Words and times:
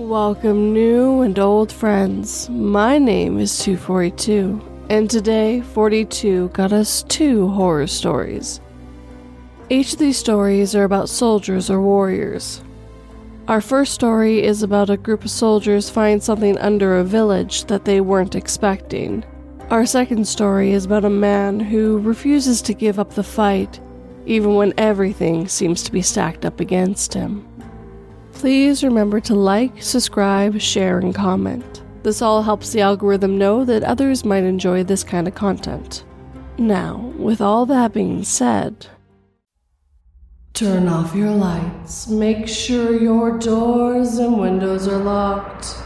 Welcome, 0.00 0.72
new 0.72 1.20
and 1.20 1.38
old 1.38 1.70
friends. 1.70 2.48
My 2.48 2.96
name 2.96 3.38
is 3.38 3.52
To42, 3.52 4.88
and 4.88 5.10
today 5.10 5.60
42 5.60 6.48
got 6.48 6.72
us 6.72 7.02
two 7.02 7.48
horror 7.48 7.86
stories. 7.86 8.62
Each 9.68 9.92
of 9.92 9.98
these 9.98 10.16
stories 10.16 10.74
are 10.74 10.84
about 10.84 11.10
soldiers 11.10 11.68
or 11.68 11.82
warriors. 11.82 12.62
Our 13.46 13.60
first 13.60 13.92
story 13.92 14.42
is 14.42 14.62
about 14.62 14.88
a 14.88 14.96
group 14.96 15.22
of 15.22 15.30
soldiers 15.30 15.90
find 15.90 16.22
something 16.22 16.56
under 16.56 16.96
a 16.96 17.04
village 17.04 17.66
that 17.66 17.84
they 17.84 18.00
weren't 18.00 18.34
expecting. 18.34 19.22
Our 19.68 19.84
second 19.84 20.26
story 20.26 20.72
is 20.72 20.86
about 20.86 21.04
a 21.04 21.10
man 21.10 21.60
who 21.60 21.98
refuses 21.98 22.62
to 22.62 22.72
give 22.72 22.98
up 22.98 23.12
the 23.12 23.22
fight, 23.22 23.78
even 24.24 24.54
when 24.54 24.72
everything 24.78 25.46
seems 25.46 25.82
to 25.82 25.92
be 25.92 26.00
stacked 26.00 26.46
up 26.46 26.58
against 26.58 27.12
him. 27.12 27.49
Please 28.40 28.82
remember 28.82 29.20
to 29.20 29.34
like, 29.34 29.82
subscribe, 29.82 30.58
share, 30.58 30.98
and 30.98 31.14
comment. 31.14 31.82
This 32.02 32.22
all 32.22 32.42
helps 32.42 32.72
the 32.72 32.80
algorithm 32.80 33.36
know 33.36 33.66
that 33.66 33.84
others 33.84 34.24
might 34.24 34.44
enjoy 34.44 34.82
this 34.82 35.04
kind 35.04 35.28
of 35.28 35.34
content. 35.34 36.06
Now, 36.56 37.12
with 37.18 37.42
all 37.42 37.66
that 37.66 37.92
being 37.92 38.24
said, 38.24 38.86
turn 40.54 40.88
off 40.88 41.14
your 41.14 41.32
lights, 41.32 42.08
make 42.08 42.48
sure 42.48 42.98
your 42.98 43.38
doors 43.38 44.16
and 44.16 44.40
windows 44.40 44.88
are 44.88 44.96
locked. 44.96 45.76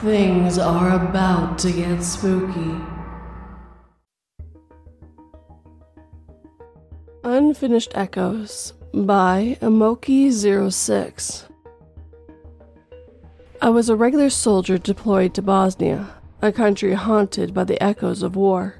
Things 0.00 0.56
are 0.56 0.96
about 0.96 1.58
to 1.58 1.72
get 1.72 2.02
spooky. 2.02 2.74
Unfinished 7.22 7.92
Echoes 7.94 8.72
by 8.94 9.58
Amoki06. 9.60 11.51
I 13.62 13.68
was 13.68 13.88
a 13.88 13.94
regular 13.94 14.28
soldier 14.28 14.76
deployed 14.76 15.34
to 15.34 15.40
Bosnia, 15.40 16.16
a 16.42 16.50
country 16.50 16.94
haunted 16.94 17.54
by 17.54 17.62
the 17.62 17.80
echoes 17.80 18.24
of 18.24 18.34
war. 18.34 18.74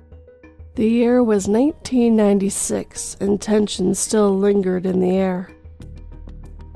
The 0.74 0.88
year 0.88 1.22
was 1.22 1.46
1996, 1.46 3.16
and 3.20 3.40
tensions 3.40 4.00
still 4.00 4.36
lingered 4.36 4.84
in 4.84 4.98
the 4.98 5.16
air. 5.16 5.52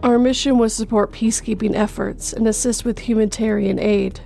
Our 0.04 0.20
mission 0.20 0.56
was 0.56 0.74
to 0.74 0.82
support 0.82 1.10
peacekeeping 1.10 1.74
efforts 1.74 2.32
and 2.32 2.46
assist 2.46 2.84
with 2.84 3.00
humanitarian 3.00 3.80
aid. 3.80 4.20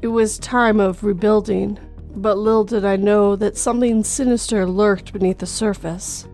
It 0.00 0.06
was 0.06 0.38
time 0.38 0.78
of 0.78 1.02
rebuilding, 1.02 1.80
but 2.14 2.38
little 2.38 2.62
did 2.62 2.84
I 2.84 2.94
know 2.94 3.34
that 3.34 3.56
something 3.56 4.04
sinister 4.04 4.68
lurked 4.68 5.12
beneath 5.12 5.38
the 5.38 5.46
surface. 5.46 6.28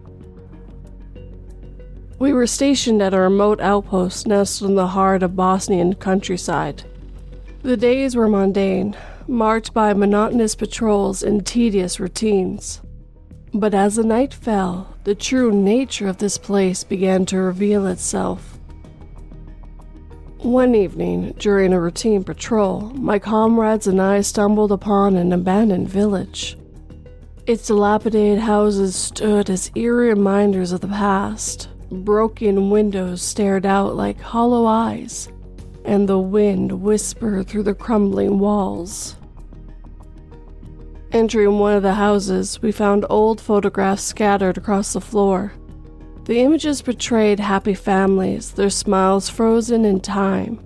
We 2.21 2.35
were 2.35 2.47
stationed 2.47 3.01
at 3.01 3.15
a 3.15 3.19
remote 3.19 3.63
outpost 3.63 4.27
nestled 4.27 4.73
in 4.73 4.77
the 4.77 4.89
heart 4.89 5.23
of 5.23 5.35
Bosnian 5.35 5.95
countryside. 5.95 6.83
The 7.63 7.79
days 7.79 8.15
were 8.15 8.29
mundane, 8.29 8.95
marked 9.27 9.73
by 9.73 9.95
monotonous 9.95 10.55
patrols 10.55 11.23
and 11.23 11.47
tedious 11.47 11.99
routines. 11.99 12.83
But 13.55 13.73
as 13.73 13.97
the 13.97 14.05
night 14.05 14.35
fell, 14.35 14.95
the 15.05 15.15
true 15.15 15.51
nature 15.51 16.09
of 16.09 16.19
this 16.19 16.37
place 16.37 16.85
began 16.85 17.25
to 17.25 17.39
reveal 17.39 17.87
itself. 17.87 18.61
One 20.41 20.75
evening, 20.75 21.35
during 21.39 21.73
a 21.73 21.81
routine 21.81 22.23
patrol, 22.23 22.91
my 22.97 23.19
comrades 23.19 23.87
and 23.87 24.01
I 24.01 24.21
stumbled 24.21 24.73
upon 24.73 25.17
an 25.17 25.33
abandoned 25.33 25.89
village. 25.89 26.59
Its 27.47 27.67
dilapidated 27.69 28.41
houses 28.41 28.95
stood 28.95 29.49
as 29.49 29.71
eerie 29.75 30.11
reminders 30.11 30.73
of 30.73 30.83
the 30.83 30.89
past, 30.89 31.71
Broken 31.91 32.71
windows 32.71 33.21
stared 33.21 33.67
out 33.67 33.97
like 33.97 34.21
hollow 34.21 34.65
eyes, 34.65 35.29
and 35.85 36.09
the 36.09 36.21
wind 36.21 36.71
whispered 36.71 37.49
through 37.49 37.65
the 37.65 37.75
crumbling 37.75 38.39
walls. 38.39 39.17
Entering 41.11 41.59
one 41.59 41.75
of 41.75 41.83
the 41.83 41.95
houses, 41.95 42.63
we 42.63 42.71
found 42.71 43.05
old 43.11 43.41
photographs 43.41 44.05
scattered 44.05 44.57
across 44.57 44.93
the 44.93 45.01
floor. 45.01 45.53
The 46.27 46.39
images 46.39 46.81
portrayed 46.81 47.41
happy 47.41 47.75
families, 47.75 48.53
their 48.53 48.71
smiles 48.71 49.29
frozen 49.29 49.85
in 49.85 49.99
time. 49.99 50.65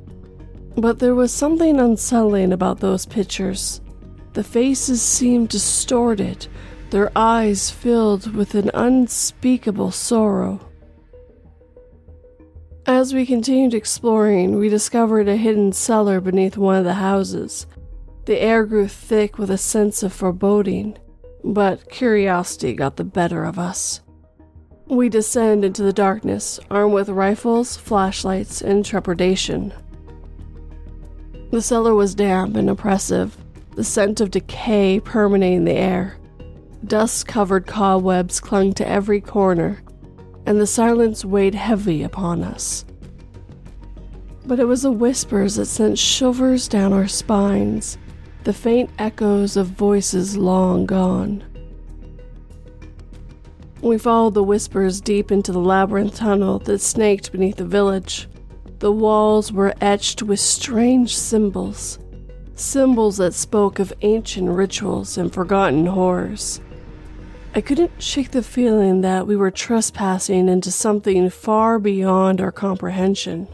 But 0.77 0.99
there 0.99 1.15
was 1.15 1.33
something 1.33 1.81
unsettling 1.81 2.53
about 2.53 2.81
those 2.81 3.07
pictures. 3.07 3.81
The 4.35 4.45
faces 4.45 5.01
seemed 5.01 5.49
distorted, 5.49 6.49
their 6.91 7.11
eyes 7.17 7.71
filled 7.71 8.35
with 8.35 8.55
an 8.55 8.71
unspeakable 8.75 9.93
sorrow. 9.93 10.61
As 12.87 13.15
we 13.15 13.25
continued 13.25 13.73
exploring, 13.73 14.59
we 14.59 14.69
discovered 14.69 15.27
a 15.27 15.37
hidden 15.37 15.73
cellar 15.73 16.21
beneath 16.21 16.59
one 16.59 16.77
of 16.77 16.85
the 16.85 16.95
houses. 16.95 17.67
The 18.27 18.39
air 18.39 18.67
grew 18.67 18.89
thick 18.89 19.39
with 19.39 19.51
a 19.51 19.57
sense 19.57 20.03
of 20.03 20.13
foreboding, 20.13 20.99
but 21.43 21.89
curiosity 21.89 22.75
got 22.75 22.97
the 22.97 23.05
better 23.05 23.45
of 23.45 23.59
us. 23.59 24.03
We 24.87 25.09
descended 25.09 25.65
into 25.65 25.83
the 25.83 25.95
darkness, 25.95 26.61
armed 26.71 26.93
with 26.93 27.09
rifles, 27.09 27.75
flashlights, 27.75 28.61
and 28.61 28.85
trepidation. 28.85 29.73
The 31.53 31.63
cellar 31.63 31.95
was 31.95 32.15
damp 32.15 32.55
and 32.55 32.69
oppressive, 32.69 33.35
the 33.77 33.85
scent 33.85 34.21
of 34.21 34.31
decay 34.31 35.01
permeating 35.01 35.65
the 35.65 35.73
air. 35.73 36.19
Dust 36.85 37.27
covered 37.27 37.67
cobwebs 37.67 38.41
clung 38.41 38.75
to 38.75 38.87
every 38.87 39.23
corner, 39.23 39.81
and 40.47 40.61
the 40.61 40.67
silence 40.67 41.25
weighed 41.25 41.55
heavy 41.55 42.03
upon 42.03 42.43
us. 42.43 42.85
But 44.47 44.61
it 44.61 44.67
was 44.67 44.83
the 44.83 44.93
whispers 44.93 45.57
that 45.57 45.67
sent 45.67 45.99
shivers 45.99 46.69
down 46.69 46.93
our 46.93 47.09
spines, 47.09 47.97
the 48.45 48.53
faint 48.53 48.91
echoes 48.99 49.57
of 49.57 49.69
voices 49.69 50.37
long 50.37 50.85
gone. 50.85 51.43
We 53.81 53.99
followed 53.99 54.35
the 54.35 54.43
whispers 54.43 55.01
deep 55.01 55.31
into 55.31 55.53
the 55.53 55.59
labyrinth 55.59 56.17
tunnel 56.17 56.59
that 56.61 56.81
snaked 56.81 57.33
beneath 57.33 57.57
the 57.57 57.65
village. 57.65 58.29
The 58.79 58.93
walls 58.93 59.53
were 59.53 59.75
etched 59.81 60.23
with 60.23 60.41
strange 60.41 61.17
symbols, 61.17 61.99
symbols 62.55 63.17
that 63.19 63.35
spoke 63.35 63.79
of 63.79 63.93
ancient 64.03 64.49
rituals 64.49 65.17
and 65.19 65.33
forgotten 65.33 65.87
horrors. 65.87 66.61
I 67.57 67.61
couldn't 67.61 68.03
shake 68.03 68.33
the 68.33 68.43
feeling 68.43 69.03
that 69.03 69.29
we 69.29 69.37
were 69.37 69.53
trespassing 69.53 70.49
into 70.49 70.73
something 70.73 71.31
far 71.31 71.79
beyond 71.79 72.41
our 72.41 72.51
comprehension. 72.51 73.47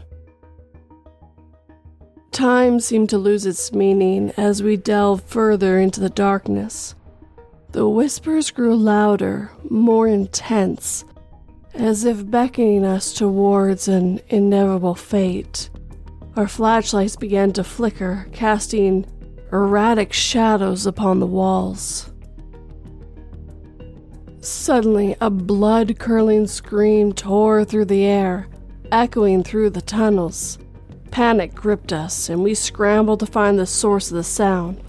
Time 2.31 2.79
seemed 2.79 3.11
to 3.11 3.19
lose 3.19 3.45
its 3.45 3.71
meaning 3.71 4.31
as 4.37 4.63
we 4.63 4.75
delved 4.75 5.25
further 5.25 5.79
into 5.79 5.99
the 5.99 6.09
darkness. 6.09 6.95
The 7.73 7.87
whispers 7.87 8.49
grew 8.49 8.75
louder, 8.75 9.51
more 9.69 10.07
intense, 10.07 11.05
as 11.75 12.03
if 12.03 12.29
beckoning 12.29 12.83
us 12.83 13.13
towards 13.13 13.87
an 13.87 14.19
inevitable 14.29 14.95
fate. 14.95 15.69
Our 16.35 16.47
flashlights 16.47 17.17
began 17.17 17.53
to 17.53 17.63
flicker, 17.63 18.27
casting 18.31 19.05
erratic 19.51 20.11
shadows 20.11 20.87
upon 20.87 21.19
the 21.19 21.27
walls. 21.27 22.10
Suddenly, 24.43 25.15
a 25.21 25.29
blood 25.29 25.99
curdling 25.99 26.47
scream 26.47 27.13
tore 27.13 27.63
through 27.63 27.85
the 27.85 28.05
air, 28.05 28.47
echoing 28.91 29.43
through 29.43 29.69
the 29.69 29.83
tunnels. 29.83 30.57
Panic 31.11 31.53
gripped 31.53 31.93
us, 31.93 32.27
and 32.27 32.41
we 32.43 32.55
scrambled 32.55 33.19
to 33.19 33.27
find 33.27 33.59
the 33.59 33.67
source 33.67 34.09
of 34.09 34.17
the 34.17 34.23
sound. 34.23 34.81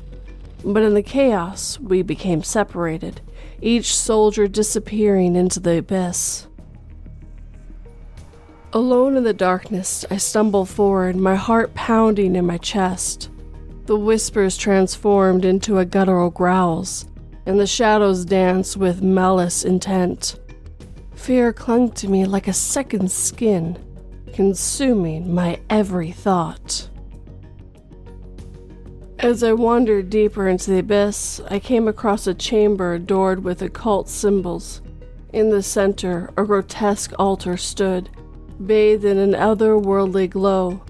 But 0.64 0.82
in 0.82 0.94
the 0.94 1.02
chaos, 1.02 1.78
we 1.78 2.00
became 2.00 2.42
separated, 2.42 3.20
each 3.60 3.94
soldier 3.94 4.48
disappearing 4.48 5.36
into 5.36 5.60
the 5.60 5.78
abyss. 5.78 6.46
Alone 8.72 9.18
in 9.18 9.24
the 9.24 9.34
darkness, 9.34 10.06
I 10.10 10.16
stumble 10.16 10.64
forward, 10.64 11.14
my 11.14 11.34
heart 11.34 11.74
pounding 11.74 12.36
in 12.36 12.46
my 12.46 12.56
chest. 12.56 13.28
The 13.84 13.98
whispers 13.98 14.56
transformed 14.56 15.44
into 15.44 15.76
a 15.76 15.84
guttural 15.84 16.30
growls 16.30 17.04
and 17.46 17.58
the 17.58 17.66
shadows 17.66 18.24
danced 18.24 18.76
with 18.76 19.02
malice 19.02 19.64
intent. 19.64 20.38
Fear 21.14 21.52
clung 21.52 21.90
to 21.92 22.08
me 22.08 22.24
like 22.24 22.48
a 22.48 22.52
second 22.52 23.10
skin, 23.10 23.78
consuming 24.32 25.32
my 25.34 25.60
every 25.70 26.10
thought. 26.10 26.88
As 29.18 29.44
I 29.44 29.52
wandered 29.52 30.10
deeper 30.10 30.48
into 30.48 30.72
the 30.72 30.80
abyss, 30.80 31.40
I 31.48 31.60
came 31.60 31.86
across 31.86 32.26
a 32.26 32.34
chamber 32.34 32.94
adored 32.94 33.44
with 33.44 33.62
occult 33.62 34.08
symbols. 34.08 34.82
In 35.32 35.50
the 35.50 35.62
center, 35.62 36.30
a 36.36 36.44
grotesque 36.44 37.12
altar 37.20 37.56
stood, 37.56 38.10
bathed 38.66 39.04
in 39.04 39.18
an 39.18 39.32
otherworldly 39.32 40.28
glow. 40.28 40.82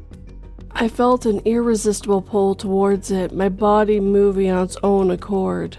I 0.71 0.89
felt 0.89 1.27
an 1.27 1.43
irresistible 1.45 2.23
pull 2.23 2.55
towards 2.55 3.11
it, 3.11 3.35
my 3.35 3.51
body 3.51 4.01
moving 4.01 4.51
on 4.51 4.65
its 4.65 4.79
own 4.83 5.11
accord. 5.11 5.77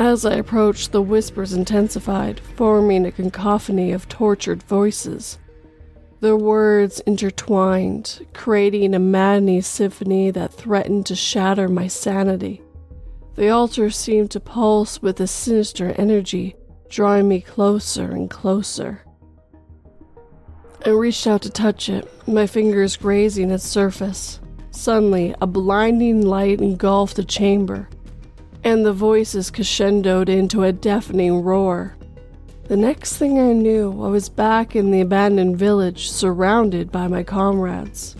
As 0.00 0.24
I 0.24 0.32
approached, 0.36 0.92
the 0.92 1.02
whispers 1.02 1.52
intensified, 1.52 2.40
forming 2.40 3.04
a 3.04 3.12
cacophony 3.12 3.92
of 3.92 4.08
tortured 4.08 4.62
voices. 4.62 5.38
Their 6.20 6.38
words 6.38 7.00
intertwined, 7.00 8.26
creating 8.32 8.94
a 8.94 8.98
maddening 8.98 9.60
symphony 9.60 10.30
that 10.30 10.54
threatened 10.54 11.04
to 11.04 11.14
shatter 11.14 11.68
my 11.68 11.86
sanity. 11.86 12.62
The 13.34 13.50
altar 13.50 13.90
seemed 13.90 14.30
to 14.30 14.40
pulse 14.40 15.02
with 15.02 15.20
a 15.20 15.26
sinister 15.26 15.94
energy, 15.98 16.56
drawing 16.88 17.28
me 17.28 17.42
closer 17.42 18.10
and 18.10 18.30
closer. 18.30 19.04
I 20.86 20.90
reached 20.90 21.26
out 21.26 21.42
to 21.42 21.50
touch 21.50 21.90
it, 21.90 22.10
my 22.26 22.46
fingers 22.46 22.96
grazing 22.96 23.50
its 23.50 23.68
surface. 23.68 24.40
Suddenly, 24.70 25.34
a 25.42 25.46
blinding 25.46 26.22
light 26.22 26.62
engulfed 26.62 27.16
the 27.16 27.24
chamber, 27.24 27.89
and 28.64 28.84
the 28.84 28.92
voices 28.92 29.50
crescendoed 29.50 30.28
into 30.28 30.62
a 30.62 30.72
deafening 30.72 31.42
roar. 31.42 31.96
The 32.64 32.76
next 32.76 33.16
thing 33.16 33.38
I 33.38 33.52
knew, 33.52 33.90
I 34.04 34.08
was 34.08 34.28
back 34.28 34.76
in 34.76 34.90
the 34.90 35.00
abandoned 35.00 35.56
village, 35.56 36.10
surrounded 36.10 36.92
by 36.92 37.08
my 37.08 37.22
comrades. 37.22 38.16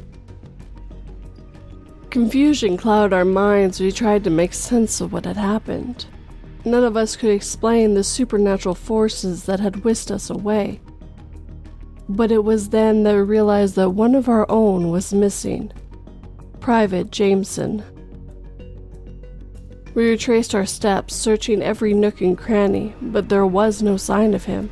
Confusion 2.10 2.76
clouded 2.76 3.12
our 3.12 3.24
minds 3.24 3.76
as 3.76 3.84
we 3.84 3.92
tried 3.92 4.24
to 4.24 4.30
make 4.30 4.52
sense 4.52 5.00
of 5.00 5.12
what 5.12 5.24
had 5.24 5.36
happened. 5.36 6.06
None 6.64 6.82
of 6.82 6.96
us 6.96 7.14
could 7.14 7.30
explain 7.30 7.94
the 7.94 8.02
supernatural 8.02 8.74
forces 8.74 9.44
that 9.44 9.60
had 9.60 9.84
whisked 9.84 10.10
us 10.10 10.28
away. 10.28 10.80
But 12.08 12.32
it 12.32 12.42
was 12.42 12.70
then 12.70 13.04
that 13.04 13.14
we 13.14 13.20
realized 13.20 13.76
that 13.76 13.90
one 13.90 14.16
of 14.16 14.28
our 14.28 14.50
own 14.50 14.90
was 14.90 15.14
missing 15.14 15.72
Private 16.58 17.12
Jameson. 17.12 17.84
We 19.92 20.08
retraced 20.08 20.54
our 20.54 20.66
steps, 20.66 21.14
searching 21.16 21.62
every 21.62 21.94
nook 21.94 22.20
and 22.20 22.38
cranny, 22.38 22.94
but 23.02 23.28
there 23.28 23.46
was 23.46 23.82
no 23.82 23.96
sign 23.96 24.34
of 24.34 24.44
him. 24.44 24.70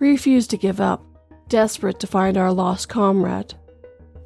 We 0.00 0.10
refused 0.10 0.50
to 0.50 0.56
give 0.56 0.80
up, 0.80 1.04
desperate 1.48 2.00
to 2.00 2.08
find 2.08 2.36
our 2.36 2.52
lost 2.52 2.88
comrade. 2.88 3.54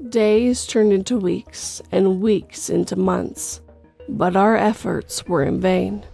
Days 0.09 0.67
turned 0.67 0.93
into 0.93 1.19
weeks, 1.19 1.83
and 1.93 2.23
weeks 2.23 2.71
into 2.71 2.97
months, 2.97 3.61
but 4.09 4.37
our 4.37 4.57
efforts 4.57 5.27
were 5.27 5.43
in 5.43 5.61
vain. 5.61 6.05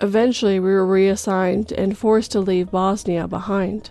Eventually, 0.00 0.60
we 0.60 0.70
were 0.70 0.86
reassigned 0.86 1.72
and 1.72 1.98
forced 1.98 2.32
to 2.32 2.40
leave 2.40 2.70
Bosnia 2.70 3.26
behind. 3.26 3.90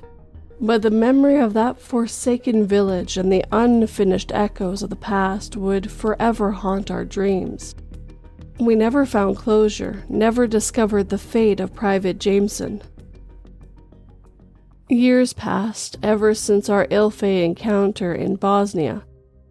But 0.62 0.82
the 0.82 0.92
memory 0.92 1.38
of 1.38 1.54
that 1.54 1.80
forsaken 1.80 2.66
village 2.66 3.18
and 3.18 3.32
the 3.32 3.44
unfinished 3.52 4.32
echoes 4.34 4.82
of 4.82 4.90
the 4.90 4.96
past 4.96 5.58
would 5.58 5.92
forever 5.92 6.52
haunt 6.52 6.90
our 6.90 7.04
dreams. 7.04 7.76
We 8.60 8.76
never 8.76 9.06
found 9.06 9.36
closure, 9.36 10.06
never 10.08 10.48
discovered 10.48 11.10
the 11.10 11.18
fate 11.18 11.60
of 11.60 11.74
Private 11.74 12.20
Jameson. 12.20 12.82
Years 14.88 15.34
passed 15.34 15.98
ever 16.02 16.34
since 16.34 16.70
our 16.70 16.88
ill 16.90 17.10
fated 17.10 17.44
encounter 17.44 18.14
in 18.14 18.36
Bosnia, 18.36 19.04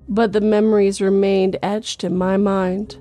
but 0.08 0.32
the 0.32 0.40
memories 0.40 1.02
remained 1.02 1.58
etched 1.62 2.02
in 2.02 2.16
my 2.16 2.38
mind. 2.38 2.98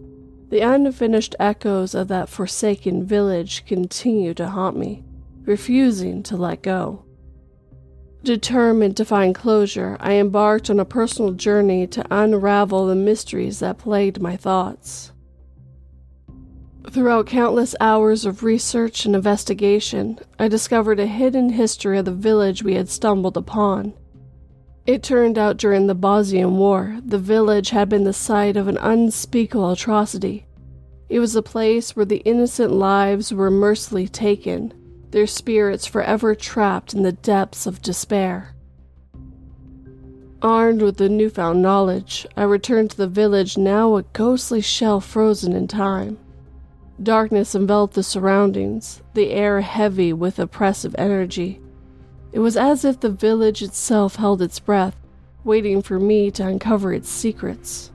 The 0.50 0.60
unfinished 0.60 1.36
echoes 1.40 1.96
of 1.96 2.10
that 2.10 2.28
forsaken 2.28 3.06
village 3.06 3.66
continue 3.66 4.34
to 4.34 4.50
haunt 4.50 4.78
me, 4.78 5.04
refusing 5.46 6.22
to 6.24 6.36
let 6.36 6.64
go. 6.64 7.06
Determined 8.24 8.96
to 8.96 9.04
find 9.04 9.36
closure, 9.36 9.98
I 10.00 10.14
embarked 10.14 10.70
on 10.70 10.80
a 10.80 10.86
personal 10.86 11.34
journey 11.34 11.86
to 11.88 12.06
unravel 12.10 12.88
the 12.88 12.96
mysteries 12.96 13.60
that 13.60 13.78
plagued 13.78 14.22
my 14.22 14.38
thoughts. 14.38 15.12
Throughout 16.90 17.28
countless 17.28 17.76
hours 17.82 18.26
of 18.26 18.42
research 18.42 19.06
and 19.06 19.14
investigation, 19.14 20.20
I 20.40 20.48
discovered 20.48 21.02
a 21.02 21.06
hidden 21.06 21.50
history 21.50 21.98
of 21.98 22.06
the 22.06 22.14
village 22.14 22.64
we 22.64 22.76
had 22.76 22.88
stumbled 22.88 23.36
upon. 23.36 23.94
It 24.86 25.04
turned 25.04 25.38
out 25.38 25.58
during 25.58 25.88
the 25.88 25.96
Bosnian 25.96 26.56
War, 26.58 27.00
the 27.06 27.20
village 27.20 27.72
had 27.72 27.90
been 27.90 28.06
the 28.06 28.14
site 28.14 28.56
of 28.56 28.70
an 28.70 28.78
unspeakable 28.78 29.72
atrocity. 29.72 30.46
It 31.10 31.20
was 31.20 31.36
a 31.36 31.42
place 31.42 31.94
where 31.94 32.06
the 32.06 32.24
innocent 32.24 32.72
lives 32.72 33.34
were 33.34 33.52
mercilessly 33.52 34.08
taken 34.08 34.74
their 35.14 35.28
spirits 35.28 35.86
forever 35.86 36.34
trapped 36.34 36.94
in 36.94 37.04
the 37.04 37.12
depths 37.12 37.68
of 37.68 37.84
despair. 37.84 38.56
Armed 40.42 40.82
with 40.82 40.98
the 40.98 41.08
newfound 41.08 41.62
knowledge, 41.62 42.26
I 42.36 42.44
returned 42.44 42.90
to 42.92 42.98
the 42.98 43.08
village, 43.08 43.56
now 43.56 43.96
a 43.96 44.02
ghostly 44.02 44.60
shell 44.60 45.00
frozen 45.00 45.54
in 45.54 45.68
time. 45.68 46.18
Darkness 47.02 47.54
enveloped 47.54 47.94
the 47.94 48.02
surroundings, 48.02 49.04
the 49.14 49.30
air 49.30 49.62
heavy 49.62 50.14
with 50.14 50.40
oppressive 50.40 50.96
energy. 50.98 51.62
It 52.32 52.40
was 52.40 52.58
as 52.58 52.84
if 52.84 53.00
the 53.00 53.12
village 53.12 53.62
itself 53.62 54.16
held 54.16 54.42
its 54.42 54.60
breath, 54.60 54.96
waiting 55.44 55.84
for 55.84 56.00
me 56.00 56.32
to 56.32 56.48
uncover 56.48 56.92
its 56.92 57.08
secrets. 57.08 57.92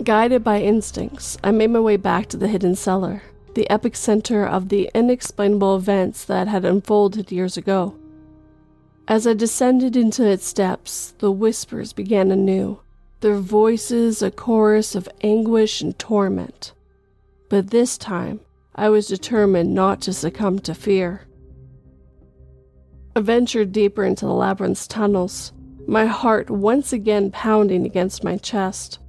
Guided 0.00 0.44
by 0.44 0.62
instincts, 0.62 1.36
I 1.42 1.50
made 1.50 1.70
my 1.70 1.80
way 1.80 1.96
back 1.96 2.28
to 2.28 2.36
the 2.36 2.46
hidden 2.46 2.76
cellar 2.76 3.22
the 3.58 3.66
epicenter 3.68 4.48
of 4.48 4.68
the 4.68 4.88
inexplainable 4.94 5.74
events 5.74 6.24
that 6.24 6.46
had 6.46 6.64
unfolded 6.64 7.32
years 7.32 7.56
ago. 7.56 7.92
As 9.08 9.26
I 9.26 9.34
descended 9.34 9.96
into 9.96 10.24
its 10.24 10.52
depths, 10.52 11.12
the 11.18 11.32
whispers 11.32 11.92
began 11.92 12.30
anew, 12.30 12.78
their 13.18 13.34
voices 13.34 14.22
a 14.22 14.30
chorus 14.30 14.94
of 14.94 15.08
anguish 15.22 15.82
and 15.82 15.98
torment. 15.98 16.72
But 17.48 17.70
this 17.70 17.98
time, 17.98 18.38
I 18.76 18.90
was 18.90 19.08
determined 19.08 19.74
not 19.74 20.00
to 20.02 20.12
succumb 20.12 20.60
to 20.60 20.72
fear. 20.72 21.22
I 23.16 23.20
ventured 23.20 23.72
deeper 23.72 24.04
into 24.04 24.24
the 24.24 24.34
labyrinth's 24.34 24.86
tunnels, 24.86 25.52
my 25.88 26.06
heart 26.06 26.48
once 26.48 26.92
again 26.92 27.32
pounding 27.32 27.84
against 27.84 28.22
my 28.22 28.36
chest. 28.36 29.00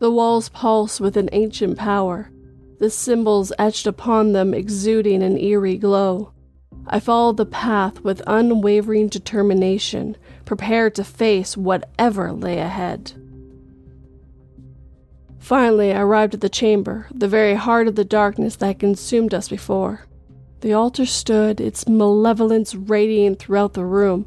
The 0.00 0.10
walls 0.10 0.50
pulsed 0.50 1.00
with 1.00 1.16
an 1.16 1.30
ancient 1.32 1.78
power, 1.78 2.30
the 2.80 2.90
symbols 2.90 3.52
etched 3.58 3.86
upon 3.86 4.32
them 4.32 4.54
exuding 4.54 5.22
an 5.22 5.38
eerie 5.38 5.76
glow. 5.76 6.32
I 6.86 6.98
followed 6.98 7.36
the 7.36 7.44
path 7.46 8.00
with 8.00 8.22
unwavering 8.26 9.08
determination, 9.08 10.16
prepared 10.46 10.94
to 10.94 11.04
face 11.04 11.58
whatever 11.58 12.32
lay 12.32 12.58
ahead. 12.58 13.12
Finally, 15.38 15.92
I 15.92 16.00
arrived 16.00 16.32
at 16.34 16.40
the 16.40 16.48
chamber, 16.48 17.06
the 17.14 17.28
very 17.28 17.54
heart 17.54 17.86
of 17.86 17.96
the 17.96 18.04
darkness 18.04 18.56
that 18.56 18.78
consumed 18.78 19.34
us 19.34 19.48
before. 19.48 20.06
The 20.60 20.72
altar 20.72 21.04
stood, 21.04 21.60
its 21.60 21.86
malevolence 21.86 22.74
radiating 22.74 23.36
throughout 23.36 23.74
the 23.74 23.84
room. 23.84 24.26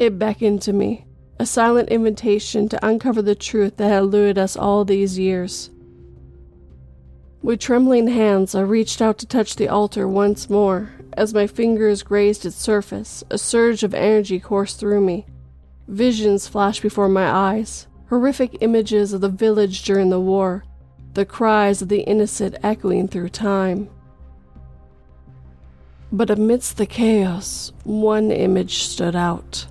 It 0.00 0.18
beckoned 0.18 0.62
to 0.62 0.72
me, 0.72 1.06
a 1.38 1.46
silent 1.46 1.90
invitation 1.90 2.68
to 2.70 2.86
uncover 2.86 3.22
the 3.22 3.36
truth 3.36 3.76
that 3.76 3.88
had 3.88 3.98
eluded 3.98 4.36
us 4.36 4.56
all 4.56 4.84
these 4.84 5.16
years. 5.16 5.70
With 7.42 7.60
trembling 7.60 8.08
hands, 8.08 8.54
I 8.54 8.62
reached 8.62 9.00
out 9.00 9.18
to 9.18 9.26
touch 9.26 9.56
the 9.56 9.68
altar 9.68 10.08
once 10.08 10.50
more. 10.50 10.90
As 11.12 11.34
my 11.34 11.46
fingers 11.46 12.02
grazed 12.02 12.44
its 12.44 12.56
surface, 12.56 13.24
a 13.30 13.38
surge 13.38 13.82
of 13.82 13.94
energy 13.94 14.40
coursed 14.40 14.78
through 14.78 15.00
me. 15.00 15.26
Visions 15.86 16.48
flashed 16.48 16.82
before 16.82 17.08
my 17.08 17.30
eyes 17.30 17.86
horrific 18.08 18.56
images 18.62 19.12
of 19.12 19.20
the 19.20 19.28
village 19.28 19.82
during 19.82 20.08
the 20.08 20.20
war, 20.20 20.64
the 21.14 21.26
cries 21.26 21.82
of 21.82 21.88
the 21.88 22.00
innocent 22.00 22.56
echoing 22.62 23.06
through 23.06 23.28
time. 23.28 23.88
But 26.10 26.30
amidst 26.30 26.78
the 26.78 26.86
chaos, 26.86 27.72
one 27.84 28.30
image 28.30 28.84
stood 28.84 29.14
out 29.14 29.66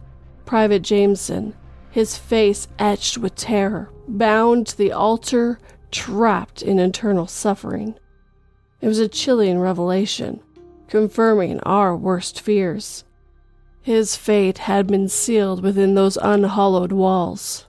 Private 0.46 0.84
Jameson, 0.84 1.56
his 1.90 2.18
face 2.18 2.68
etched 2.78 3.18
with 3.18 3.36
terror, 3.36 3.90
bound 4.08 4.68
to 4.68 4.78
the 4.78 4.92
altar 4.92 5.60
trapped 5.92 6.62
in 6.62 6.80
eternal 6.80 7.28
suffering. 7.28 7.96
It 8.82 8.88
was 8.88 9.00
a 9.00 9.08
chilling 9.08 9.60
revelation, 9.60 10.42
confirming 10.88 11.60
our 11.62 11.96
worst 11.96 12.40
fears. 12.40 13.04
His 13.82 14.16
fate 14.16 14.60
had 14.60 14.88
been 14.88 15.08
sealed 15.08 15.64
within 15.64 15.96
those 15.96 16.18
unhallowed 16.18 16.92
walls. 16.92 17.66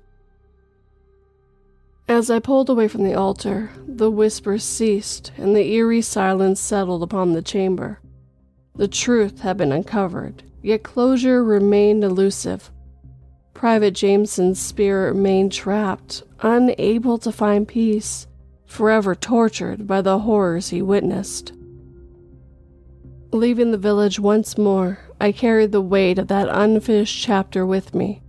As 2.09 2.31
I 2.31 2.39
pulled 2.39 2.71
away 2.71 2.89
from 2.89 3.05
the 3.05 3.15
altar, 3.15 3.71
the 3.87 4.11
whispers 4.11 4.65
ceased 4.65 5.31
and 5.37 5.55
the 5.55 5.73
eerie 5.73 6.01
silence 6.01 6.59
settled 6.59 7.03
upon 7.03 7.33
the 7.33 7.43
chamber. 7.43 8.01
The 8.75 8.89
truth 8.89 9.41
had 9.41 9.57
been 9.59 9.73
uncovered, 9.73 10.43
yet 10.63 10.83
closure 10.83 11.45
remained 11.45 12.03
elusive. 12.03 12.71
Private 13.59 13.95
Jameson's 13.95 14.61
spirit 14.61 15.15
remained 15.15 15.51
trapped, 15.51 16.23
unable 16.43 17.19
to 17.19 17.33
find 17.33 17.67
peace, 17.67 18.29
forever 18.67 19.17
tortured 19.17 19.85
by 19.85 20.01
the 20.01 20.21
horrors 20.21 20.69
he 20.69 20.81
witnessed. 20.81 21.53
Leaving 23.33 23.73
the 23.73 23.77
village 23.77 24.21
once 24.21 24.57
more, 24.57 25.01
I 25.21 25.33
carried 25.33 25.73
the 25.73 25.81
weight 25.81 26.21
of 26.21 26.29
that 26.29 26.49
unfinished 26.49 27.21
chapter 27.21 27.67
with 27.67 27.97
me. 27.97 28.23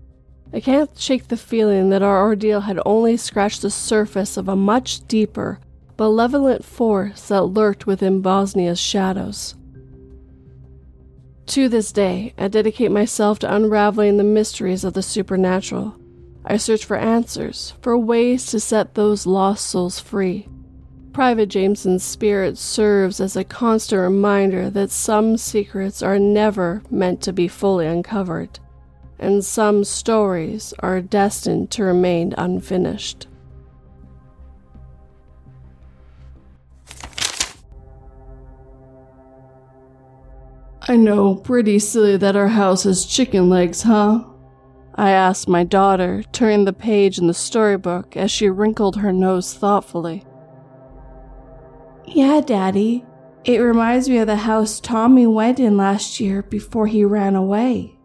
I 0.51 0.61
can't 0.61 0.97
shake 0.97 1.27
the 1.27 1.37
feeling 1.37 1.91
that 1.91 2.01
our 2.01 2.23
ordeal 2.23 2.61
had 2.61 2.79
only 2.83 3.15
scratched 3.15 3.61
the 3.61 3.69
surface 3.69 4.35
of 4.35 4.47
a 4.47 4.55
much 4.55 5.07
deeper, 5.07 5.59
malevolent 5.99 6.65
force 6.65 7.27
that 7.27 7.43
lurked 7.43 7.85
within 7.85 8.21
Bosnia's 8.21 8.79
shadows. 8.79 9.53
To 11.49 11.67
this 11.67 11.91
day, 11.91 12.35
I 12.37 12.47
dedicate 12.47 12.91
myself 12.91 13.39
to 13.39 13.51
unraveling 13.51 14.17
the 14.17 14.23
mysteries 14.23 14.83
of 14.83 14.93
the 14.93 15.01
supernatural. 15.01 15.95
I 16.45 16.57
search 16.57 16.85
for 16.85 16.95
answers, 16.95 17.73
for 17.81 17.97
ways 17.97 18.45
to 18.51 18.59
set 18.59 18.93
those 18.93 19.25
lost 19.25 19.65
souls 19.65 19.99
free. 19.99 20.47
Private 21.11 21.47
Jameson's 21.47 22.03
spirit 22.03 22.59
serves 22.59 23.19
as 23.19 23.35
a 23.35 23.43
constant 23.43 23.99
reminder 23.99 24.69
that 24.69 24.91
some 24.91 25.37
secrets 25.37 26.03
are 26.03 26.19
never 26.19 26.83
meant 26.91 27.19
to 27.23 27.33
be 27.33 27.47
fully 27.47 27.87
uncovered, 27.87 28.59
and 29.17 29.43
some 29.43 29.83
stories 29.83 30.71
are 30.77 31.01
destined 31.01 31.71
to 31.71 31.83
remain 31.83 32.35
unfinished. 32.37 33.25
I 40.89 40.95
know, 40.95 41.35
pretty 41.35 41.77
silly 41.77 42.17
that 42.17 42.35
our 42.35 42.47
house 42.47 42.81
has 42.81 43.05
chicken 43.05 43.47
legs, 43.47 43.83
huh? 43.83 44.23
I 44.95 45.11
asked 45.11 45.47
my 45.47 45.63
daughter, 45.63 46.23
turning 46.31 46.65
the 46.65 46.73
page 46.73 47.19
in 47.19 47.27
the 47.27 47.33
storybook 47.35 48.17
as 48.17 48.31
she 48.31 48.49
wrinkled 48.49 48.95
her 48.95 49.13
nose 49.13 49.53
thoughtfully. 49.53 50.25
Yeah, 52.07 52.41
Daddy. 52.43 53.05
It 53.45 53.59
reminds 53.59 54.09
me 54.09 54.17
of 54.17 54.25
the 54.25 54.37
house 54.37 54.79
Tommy 54.79 55.27
went 55.27 55.59
in 55.59 55.77
last 55.77 56.19
year 56.19 56.41
before 56.41 56.87
he 56.87 57.05
ran 57.05 57.35
away. 57.35 57.99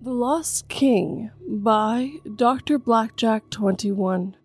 The 0.00 0.12
Lost 0.12 0.68
King 0.68 1.32
by 1.48 2.12
Dr. 2.36 2.78
Blackjack 2.78 3.50
21. 3.50 4.37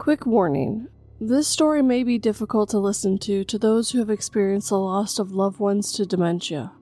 Quick 0.00 0.24
warning 0.24 0.88
this 1.20 1.46
story 1.46 1.82
may 1.82 2.02
be 2.04 2.16
difficult 2.16 2.70
to 2.70 2.78
listen 2.78 3.18
to 3.18 3.44
to 3.44 3.58
those 3.58 3.90
who 3.90 3.98
have 3.98 4.08
experienced 4.08 4.70
the 4.70 4.78
loss 4.78 5.18
of 5.18 5.32
loved 5.32 5.60
ones 5.60 5.92
to 5.92 6.06
dementia. 6.06 6.72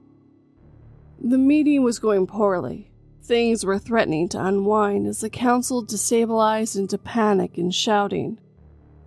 The 1.21 1.37
meeting 1.37 1.83
was 1.83 1.99
going 1.99 2.29
poorly. 2.29 2.93
Things 3.21 3.67
were 3.67 3.81
threatening 3.81 4.29
to 4.29 4.45
unwind 4.45 5.09
as 5.09 5.21
the 5.21 5.31
council 5.31 5.85
destabilized 5.85 6.79
into 6.79 6.97
panic 6.97 7.59
and 7.59 7.75
shouting. 7.75 8.39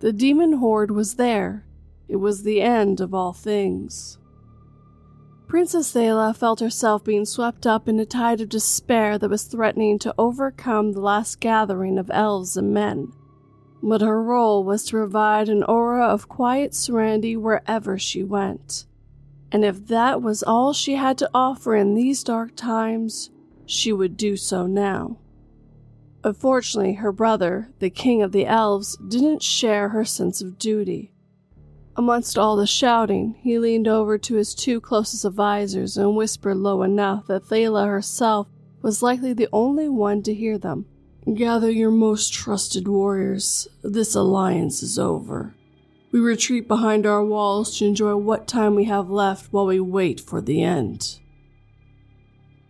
The 0.00 0.12
demon 0.12 0.58
horde 0.58 0.90
was 0.90 1.14
there. 1.14 1.64
It 2.06 2.16
was 2.16 2.42
the 2.42 2.60
end 2.60 3.00
of 3.00 3.14
all 3.14 3.32
things. 3.32 4.18
Princess 5.48 5.90
Thela 5.94 6.36
felt 6.36 6.60
herself 6.60 7.02
being 7.02 7.24
swept 7.24 7.66
up 7.66 7.88
in 7.88 7.98
a 7.98 8.04
tide 8.04 8.42
of 8.42 8.50
despair 8.50 9.16
that 9.16 9.30
was 9.30 9.44
threatening 9.44 9.98
to 10.00 10.14
overcome 10.18 10.92
the 10.92 11.00
last 11.00 11.40
gathering 11.40 11.98
of 11.98 12.10
elves 12.10 12.58
and 12.58 12.74
men 12.74 13.10
but 13.82 14.00
her 14.00 14.22
role 14.22 14.62
was 14.62 14.84
to 14.84 14.92
provide 14.92 15.48
an 15.48 15.62
aura 15.64 16.06
of 16.06 16.28
quiet 16.28 16.74
serenity 16.74 17.36
wherever 17.36 17.98
she 17.98 18.22
went. 18.22 18.86
And 19.50 19.64
if 19.64 19.86
that 19.88 20.22
was 20.22 20.42
all 20.42 20.72
she 20.72 20.94
had 20.94 21.18
to 21.18 21.30
offer 21.34 21.74
in 21.74 21.94
these 21.94 22.22
dark 22.22 22.54
times, 22.54 23.30
she 23.66 23.92
would 23.92 24.16
do 24.16 24.36
so 24.36 24.66
now. 24.66 25.18
Unfortunately, 26.24 26.94
her 26.94 27.10
brother, 27.10 27.72
the 27.80 27.90
king 27.90 28.22
of 28.22 28.32
the 28.32 28.46
elves, 28.46 28.96
didn't 29.08 29.42
share 29.42 29.88
her 29.88 30.04
sense 30.04 30.40
of 30.40 30.58
duty. 30.58 31.12
Amongst 31.96 32.38
all 32.38 32.56
the 32.56 32.66
shouting, 32.66 33.34
he 33.40 33.58
leaned 33.58 33.88
over 33.88 34.16
to 34.16 34.36
his 34.36 34.54
two 34.54 34.80
closest 34.80 35.24
advisers 35.24 35.96
and 35.96 36.16
whispered 36.16 36.56
low 36.56 36.82
enough 36.82 37.26
that 37.26 37.44
Thela 37.44 37.86
herself 37.86 38.48
was 38.80 39.02
likely 39.02 39.32
the 39.32 39.48
only 39.52 39.88
one 39.88 40.22
to 40.22 40.32
hear 40.32 40.56
them. 40.56 40.86
Gather 41.22 41.70
your 41.70 41.92
most 41.92 42.32
trusted 42.32 42.88
warriors. 42.88 43.68
This 43.80 44.16
alliance 44.16 44.82
is 44.82 44.98
over. 44.98 45.54
We 46.10 46.18
retreat 46.18 46.66
behind 46.66 47.06
our 47.06 47.24
walls 47.24 47.78
to 47.78 47.86
enjoy 47.86 48.16
what 48.16 48.48
time 48.48 48.74
we 48.74 48.84
have 48.86 49.08
left 49.08 49.52
while 49.52 49.66
we 49.66 49.78
wait 49.78 50.20
for 50.20 50.40
the 50.40 50.64
end. 50.64 51.20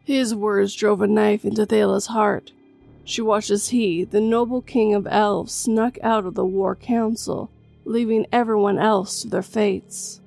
His 0.05 0.35
words 0.35 0.75
drove 0.75 1.01
a 1.01 1.07
knife 1.07 1.47
into 1.47 1.65
Thela's 1.65 2.09
heart. 2.09 2.53
She 3.05 3.23
watched 3.23 3.49
as 3.49 3.71
he, 3.71 4.05
the 4.05 4.21
noble 4.21 4.61
king 4.61 4.93
of 4.93 5.07
elves, 5.07 5.55
snuck 5.55 5.97
out 6.03 6.27
of 6.27 6.35
the 6.35 6.45
war 6.45 6.77
council, 6.77 7.51
leaving 7.87 8.27
everyone 8.31 8.79
else 8.79 9.23
to 9.23 9.29
their 9.29 9.43
fates. 9.43 10.21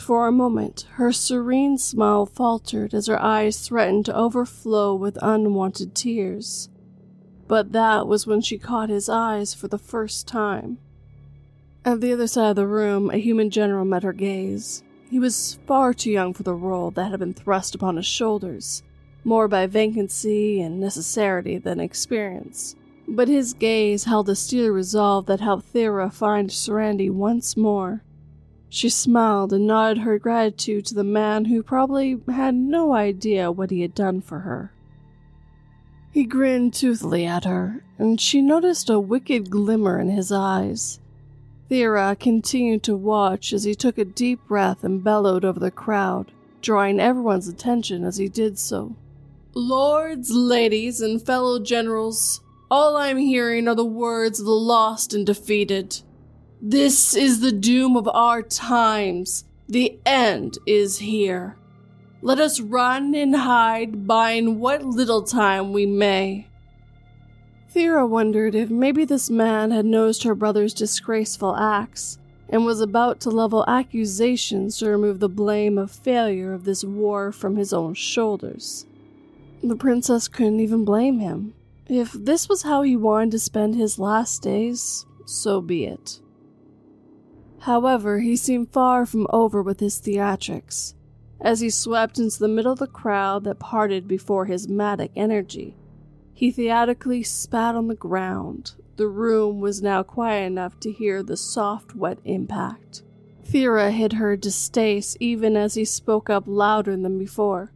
For 0.00 0.26
a 0.26 0.32
moment, 0.32 0.86
her 0.92 1.12
serene 1.12 1.76
smile 1.76 2.24
faltered 2.24 2.94
as 2.94 3.08
her 3.08 3.20
eyes 3.20 3.60
threatened 3.60 4.06
to 4.06 4.16
overflow 4.16 4.94
with 4.94 5.18
unwanted 5.20 5.94
tears 5.94 6.70
but 7.46 7.72
that 7.72 8.06
was 8.06 8.26
when 8.26 8.40
she 8.40 8.58
caught 8.58 8.88
his 8.88 9.08
eyes 9.08 9.54
for 9.54 9.68
the 9.68 9.78
first 9.78 10.26
time. 10.26 10.78
At 11.84 12.00
the 12.00 12.12
other 12.12 12.26
side 12.26 12.50
of 12.50 12.56
the 12.56 12.66
room, 12.66 13.10
a 13.10 13.18
human 13.18 13.50
general 13.50 13.84
met 13.84 14.02
her 14.04 14.12
gaze. 14.12 14.82
He 15.10 15.18
was 15.18 15.58
far 15.66 15.92
too 15.92 16.10
young 16.10 16.32
for 16.32 16.42
the 16.42 16.54
role 16.54 16.90
that 16.92 17.10
had 17.10 17.20
been 17.20 17.34
thrust 17.34 17.74
upon 17.74 17.96
his 17.96 18.06
shoulders, 18.06 18.82
more 19.22 19.48
by 19.48 19.66
vacancy 19.66 20.60
and 20.60 20.80
necessity 20.80 21.58
than 21.58 21.80
experience. 21.80 22.74
But 23.06 23.28
his 23.28 23.52
gaze 23.52 24.04
held 24.04 24.28
a 24.30 24.34
steely 24.34 24.70
resolve 24.70 25.26
that 25.26 25.40
helped 25.40 25.72
Thera 25.72 26.10
find 26.10 26.50
serenity 26.50 27.10
once 27.10 27.56
more. 27.56 28.02
She 28.70 28.88
smiled 28.88 29.52
and 29.52 29.66
nodded 29.66 29.98
her 29.98 30.18
gratitude 30.18 30.86
to 30.86 30.94
the 30.94 31.04
man 31.04 31.44
who 31.44 31.62
probably 31.62 32.18
had 32.26 32.54
no 32.54 32.92
idea 32.92 33.52
what 33.52 33.70
he 33.70 33.82
had 33.82 33.94
done 33.94 34.20
for 34.20 34.40
her. 34.40 34.72
He 36.14 36.22
grinned 36.22 36.74
toothily 36.74 37.26
at 37.26 37.44
her, 37.44 37.82
and 37.98 38.20
she 38.20 38.40
noticed 38.40 38.88
a 38.88 39.00
wicked 39.00 39.50
glimmer 39.50 39.98
in 39.98 40.10
his 40.10 40.30
eyes. 40.30 41.00
Thera 41.68 42.16
continued 42.16 42.84
to 42.84 42.96
watch 42.96 43.52
as 43.52 43.64
he 43.64 43.74
took 43.74 43.98
a 43.98 44.04
deep 44.04 44.46
breath 44.46 44.84
and 44.84 45.02
bellowed 45.02 45.44
over 45.44 45.58
the 45.58 45.72
crowd, 45.72 46.30
drawing 46.62 47.00
everyone's 47.00 47.48
attention 47.48 48.04
as 48.04 48.16
he 48.16 48.28
did 48.28 48.60
so. 48.60 48.94
Lords, 49.54 50.30
ladies, 50.30 51.00
and 51.00 51.20
fellow 51.20 51.58
generals, 51.58 52.40
all 52.70 52.96
I'm 52.96 53.18
hearing 53.18 53.66
are 53.66 53.74
the 53.74 53.84
words 53.84 54.38
of 54.38 54.46
the 54.46 54.52
lost 54.52 55.14
and 55.14 55.26
defeated. 55.26 56.00
This 56.62 57.16
is 57.16 57.40
the 57.40 57.50
doom 57.50 57.96
of 57.96 58.06
our 58.06 58.40
times. 58.40 59.46
The 59.68 59.98
end 60.06 60.58
is 60.64 61.00
here. 61.00 61.56
Let 62.24 62.40
us 62.40 62.58
run 62.58 63.14
and 63.14 63.36
hide, 63.36 64.06
buying 64.06 64.58
what 64.58 64.82
little 64.82 65.24
time 65.24 65.74
we 65.74 65.84
may. 65.84 66.46
Thera 67.74 68.08
wondered 68.08 68.54
if 68.54 68.70
maybe 68.70 69.04
this 69.04 69.28
man 69.28 69.72
had 69.72 69.84
noticed 69.84 70.22
her 70.22 70.34
brother's 70.34 70.72
disgraceful 70.72 71.54
acts 71.54 72.18
and 72.48 72.64
was 72.64 72.80
about 72.80 73.20
to 73.20 73.30
level 73.30 73.62
accusations 73.68 74.78
to 74.78 74.88
remove 74.88 75.20
the 75.20 75.28
blame 75.28 75.76
of 75.76 75.90
failure 75.90 76.54
of 76.54 76.64
this 76.64 76.82
war 76.82 77.30
from 77.30 77.56
his 77.56 77.74
own 77.74 77.92
shoulders. 77.92 78.86
The 79.62 79.76
princess 79.76 80.26
couldn't 80.26 80.60
even 80.60 80.82
blame 80.82 81.18
him. 81.18 81.52
If 81.88 82.12
this 82.12 82.48
was 82.48 82.62
how 82.62 82.80
he 82.80 82.96
wanted 82.96 83.32
to 83.32 83.38
spend 83.38 83.74
his 83.74 83.98
last 83.98 84.40
days, 84.40 85.04
so 85.26 85.60
be 85.60 85.84
it. 85.84 86.20
However, 87.58 88.20
he 88.20 88.34
seemed 88.34 88.70
far 88.70 89.04
from 89.04 89.26
over 89.28 89.62
with 89.62 89.80
his 89.80 90.00
theatrics 90.00 90.94
as 91.44 91.60
he 91.60 91.68
swept 91.68 92.18
into 92.18 92.38
the 92.38 92.48
middle 92.48 92.72
of 92.72 92.78
the 92.78 92.86
crowd 92.86 93.44
that 93.44 93.58
parted 93.58 94.08
before 94.08 94.46
his 94.46 94.66
matic 94.66 95.10
energy. 95.14 95.76
He 96.32 96.50
theatrically 96.50 97.22
spat 97.22 97.76
on 97.76 97.86
the 97.86 97.94
ground. 97.94 98.72
The 98.96 99.06
room 99.06 99.60
was 99.60 99.82
now 99.82 100.02
quiet 100.02 100.46
enough 100.46 100.80
to 100.80 100.90
hear 100.90 101.22
the 101.22 101.36
soft, 101.36 101.94
wet 101.94 102.18
impact. 102.24 103.02
Thera 103.44 103.92
hid 103.92 104.14
her 104.14 104.36
distaste 104.36 105.18
even 105.20 105.54
as 105.56 105.74
he 105.74 105.84
spoke 105.84 106.30
up 106.30 106.44
louder 106.46 106.96
than 106.96 107.18
before. 107.18 107.70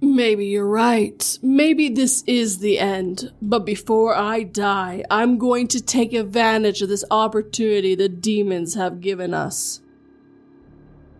Maybe 0.00 0.46
you're 0.46 0.66
right. 0.66 1.38
Maybe 1.42 1.88
this 1.88 2.24
is 2.26 2.58
the 2.58 2.80
end. 2.80 3.32
But 3.40 3.64
before 3.64 4.16
I 4.16 4.42
die, 4.42 5.04
I'm 5.10 5.38
going 5.38 5.68
to 5.68 5.80
take 5.80 6.12
advantage 6.12 6.82
of 6.82 6.88
this 6.88 7.04
opportunity 7.10 7.94
the 7.94 8.08
demons 8.08 8.74
have 8.74 9.00
given 9.00 9.32
us. 9.34 9.80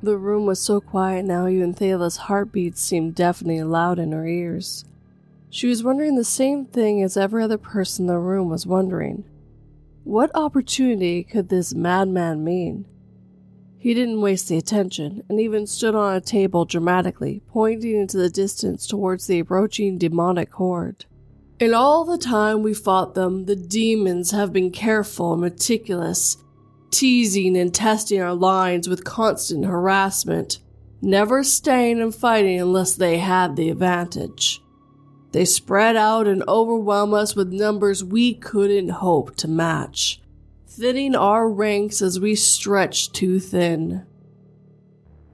The 0.02 0.18
room 0.18 0.47
was 0.47 0.59
so 0.59 0.80
quiet 0.80 1.25
now, 1.25 1.47
even 1.47 1.73
Thela's 1.73 2.16
heartbeats 2.16 2.80
seemed 2.80 3.14
deafening 3.14 3.71
loud 3.71 4.00
in 4.00 4.11
her 4.11 4.26
ears. 4.26 4.85
She 5.49 5.68
was 5.68 5.85
wondering 5.85 6.16
the 6.16 6.25
same 6.25 6.64
thing 6.64 7.00
as 7.02 7.16
every 7.16 7.44
other 7.44 7.59
person 7.59 8.04
in 8.04 8.06
the 8.09 8.18
room 8.18 8.49
was 8.49 8.66
wondering. 8.66 9.25
What 10.02 10.32
opportunity 10.35 11.23
could 11.23 11.50
this 11.50 11.73
madman 11.73 12.42
mean? 12.42 12.85
He 13.78 13.94
didn't 13.94 14.21
waste 14.21 14.49
the 14.49 14.59
attention, 14.59 15.23
and 15.28 15.40
even 15.40 15.68
stood 15.68 15.94
on 15.94 16.16
a 16.16 16.21
table 16.21 16.64
dramatically, 16.64 17.42
pointing 17.49 18.00
into 18.00 18.16
the 18.16 18.30
distance 18.30 18.88
towards 18.88 19.28
the 19.28 19.38
approaching 19.38 19.99
demonic 19.99 20.52
horde. 20.54 21.04
In 21.61 21.75
all 21.75 22.04
the 22.04 22.18
time 22.18 22.64
we 22.64 22.75
fought 22.75 23.14
them, 23.14 23.44
the 23.44 23.54
demons 23.54 24.32
have 24.32 24.52
been 24.52 24.73
careful 24.73 25.35
and 25.35 25.42
meticulous 25.42 26.38
teasing 26.92 27.56
and 27.56 27.75
testing 27.75 28.20
our 28.20 28.34
lines 28.34 28.88
with 28.88 29.02
constant 29.02 29.64
harassment, 29.64 30.61
never 31.00 31.42
staying 31.42 32.00
and 32.00 32.14
fighting 32.14 32.61
unless 32.61 32.94
they 32.94 33.18
had 33.18 33.56
the 33.56 33.70
advantage. 33.70 34.62
They 35.32 35.46
spread 35.46 35.96
out 35.96 36.28
and 36.28 36.44
overwhelm 36.46 37.14
us 37.14 37.34
with 37.34 37.52
numbers 37.52 38.04
we 38.04 38.34
couldn't 38.34 38.90
hope 38.90 39.34
to 39.37 39.49
match. 39.49 40.20
thinning 40.66 41.14
our 41.14 41.50
ranks 41.50 42.00
as 42.00 42.18
we 42.18 42.34
stretched 42.34 43.14
too 43.14 43.38
thin. 43.38 44.06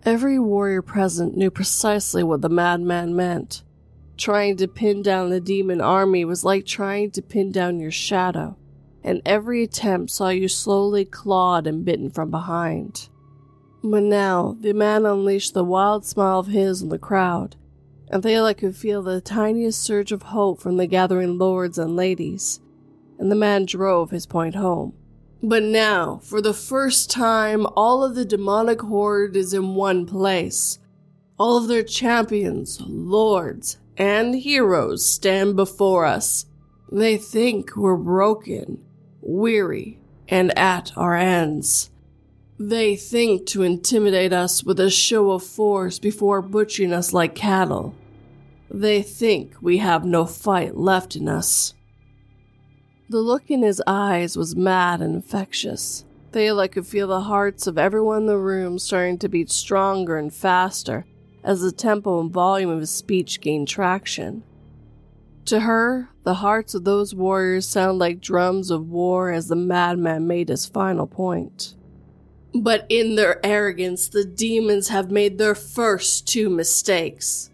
Every 0.04 0.38
warrior 0.38 0.82
present 0.82 1.36
knew 1.36 1.50
precisely 1.50 2.24
what 2.24 2.40
the 2.40 2.48
madman 2.48 3.14
meant. 3.14 3.62
Trying 4.16 4.56
to 4.56 4.66
pin 4.66 5.00
down 5.00 5.30
the 5.30 5.40
demon 5.40 5.80
army 5.80 6.24
was 6.24 6.44
like 6.44 6.66
trying 6.66 7.12
to 7.12 7.22
pin 7.22 7.52
down 7.52 7.78
your 7.78 7.92
shadow, 7.92 8.56
and 9.02 9.22
every 9.24 9.62
attempt 9.62 10.10
saw 10.10 10.28
you 10.28 10.48
slowly 10.48 11.04
clawed 11.04 11.66
and 11.66 11.84
bitten 11.84 12.10
from 12.10 12.30
behind. 12.30 13.08
But 13.82 14.02
now, 14.02 14.56
the 14.60 14.72
man 14.72 15.06
unleashed 15.06 15.54
the 15.54 15.64
wild 15.64 16.04
smile 16.04 16.40
of 16.40 16.48
his 16.48 16.82
on 16.82 16.88
the 16.88 16.98
crowd, 16.98 17.56
and 18.10 18.22
Thala 18.22 18.56
could 18.56 18.76
feel 18.76 19.02
the 19.02 19.20
tiniest 19.20 19.82
surge 19.82 20.12
of 20.12 20.22
hope 20.22 20.60
from 20.60 20.76
the 20.76 20.86
gathering 20.86 21.38
lords 21.38 21.78
and 21.78 21.94
ladies, 21.94 22.60
and 23.18 23.30
the 23.30 23.36
man 23.36 23.66
drove 23.66 24.10
his 24.10 24.26
point 24.26 24.54
home. 24.54 24.94
But 25.42 25.62
now, 25.62 26.20
for 26.24 26.42
the 26.42 26.54
first 26.54 27.10
time, 27.10 27.66
all 27.76 28.02
of 28.02 28.16
the 28.16 28.24
demonic 28.24 28.80
horde 28.80 29.36
is 29.36 29.54
in 29.54 29.76
one 29.76 30.04
place. 30.04 30.80
All 31.38 31.56
of 31.56 31.68
their 31.68 31.84
champions, 31.84 32.80
lords, 32.80 33.78
and 33.96 34.34
heroes 34.34 35.06
stand 35.06 35.54
before 35.54 36.04
us. 36.04 36.46
They 36.90 37.16
think 37.16 37.76
we're 37.76 37.96
broken, 37.96 38.84
weary, 39.20 39.98
and 40.28 40.56
at 40.58 40.92
our 40.96 41.14
ends. 41.16 41.90
They 42.58 42.96
think 42.96 43.46
to 43.46 43.62
intimidate 43.62 44.32
us 44.32 44.64
with 44.64 44.80
a 44.80 44.90
show 44.90 45.30
of 45.30 45.44
force 45.44 45.98
before 45.98 46.42
butchering 46.42 46.92
us 46.92 47.12
like 47.12 47.34
cattle. 47.34 47.94
They 48.70 49.00
think 49.00 49.54
we 49.60 49.78
have 49.78 50.04
no 50.04 50.26
fight 50.26 50.76
left 50.76 51.14
in 51.16 51.28
us. 51.28 51.74
The 53.08 53.20
look 53.20 53.50
in 53.50 53.62
his 53.62 53.82
eyes 53.86 54.36
was 54.36 54.56
mad 54.56 55.00
and 55.00 55.14
infectious. 55.14 56.04
Thala 56.32 56.70
could 56.70 56.86
feel 56.86 57.08
the 57.08 57.22
hearts 57.22 57.66
of 57.66 57.78
everyone 57.78 58.22
in 58.22 58.26
the 58.26 58.36
room 58.36 58.78
starting 58.78 59.18
to 59.18 59.28
beat 59.28 59.50
stronger 59.50 60.18
and 60.18 60.34
faster 60.34 61.06
as 61.42 61.62
the 61.62 61.72
tempo 61.72 62.20
and 62.20 62.30
volume 62.30 62.68
of 62.68 62.80
his 62.80 62.90
speech 62.90 63.40
gained 63.40 63.68
traction. 63.68 64.42
To 65.48 65.60
her, 65.60 66.10
the 66.24 66.34
hearts 66.34 66.74
of 66.74 66.84
those 66.84 67.14
warriors 67.14 67.66
sound 67.66 67.98
like 67.98 68.20
drums 68.20 68.70
of 68.70 68.90
war 68.90 69.30
as 69.30 69.48
the 69.48 69.56
madman 69.56 70.26
made 70.26 70.50
his 70.50 70.66
final 70.66 71.06
point. 71.06 71.74
But 72.54 72.84
in 72.90 73.14
their 73.14 73.40
arrogance, 73.44 74.08
the 74.08 74.26
demons 74.26 74.88
have 74.88 75.10
made 75.10 75.38
their 75.38 75.54
first 75.54 76.28
two 76.28 76.50
mistakes. 76.50 77.48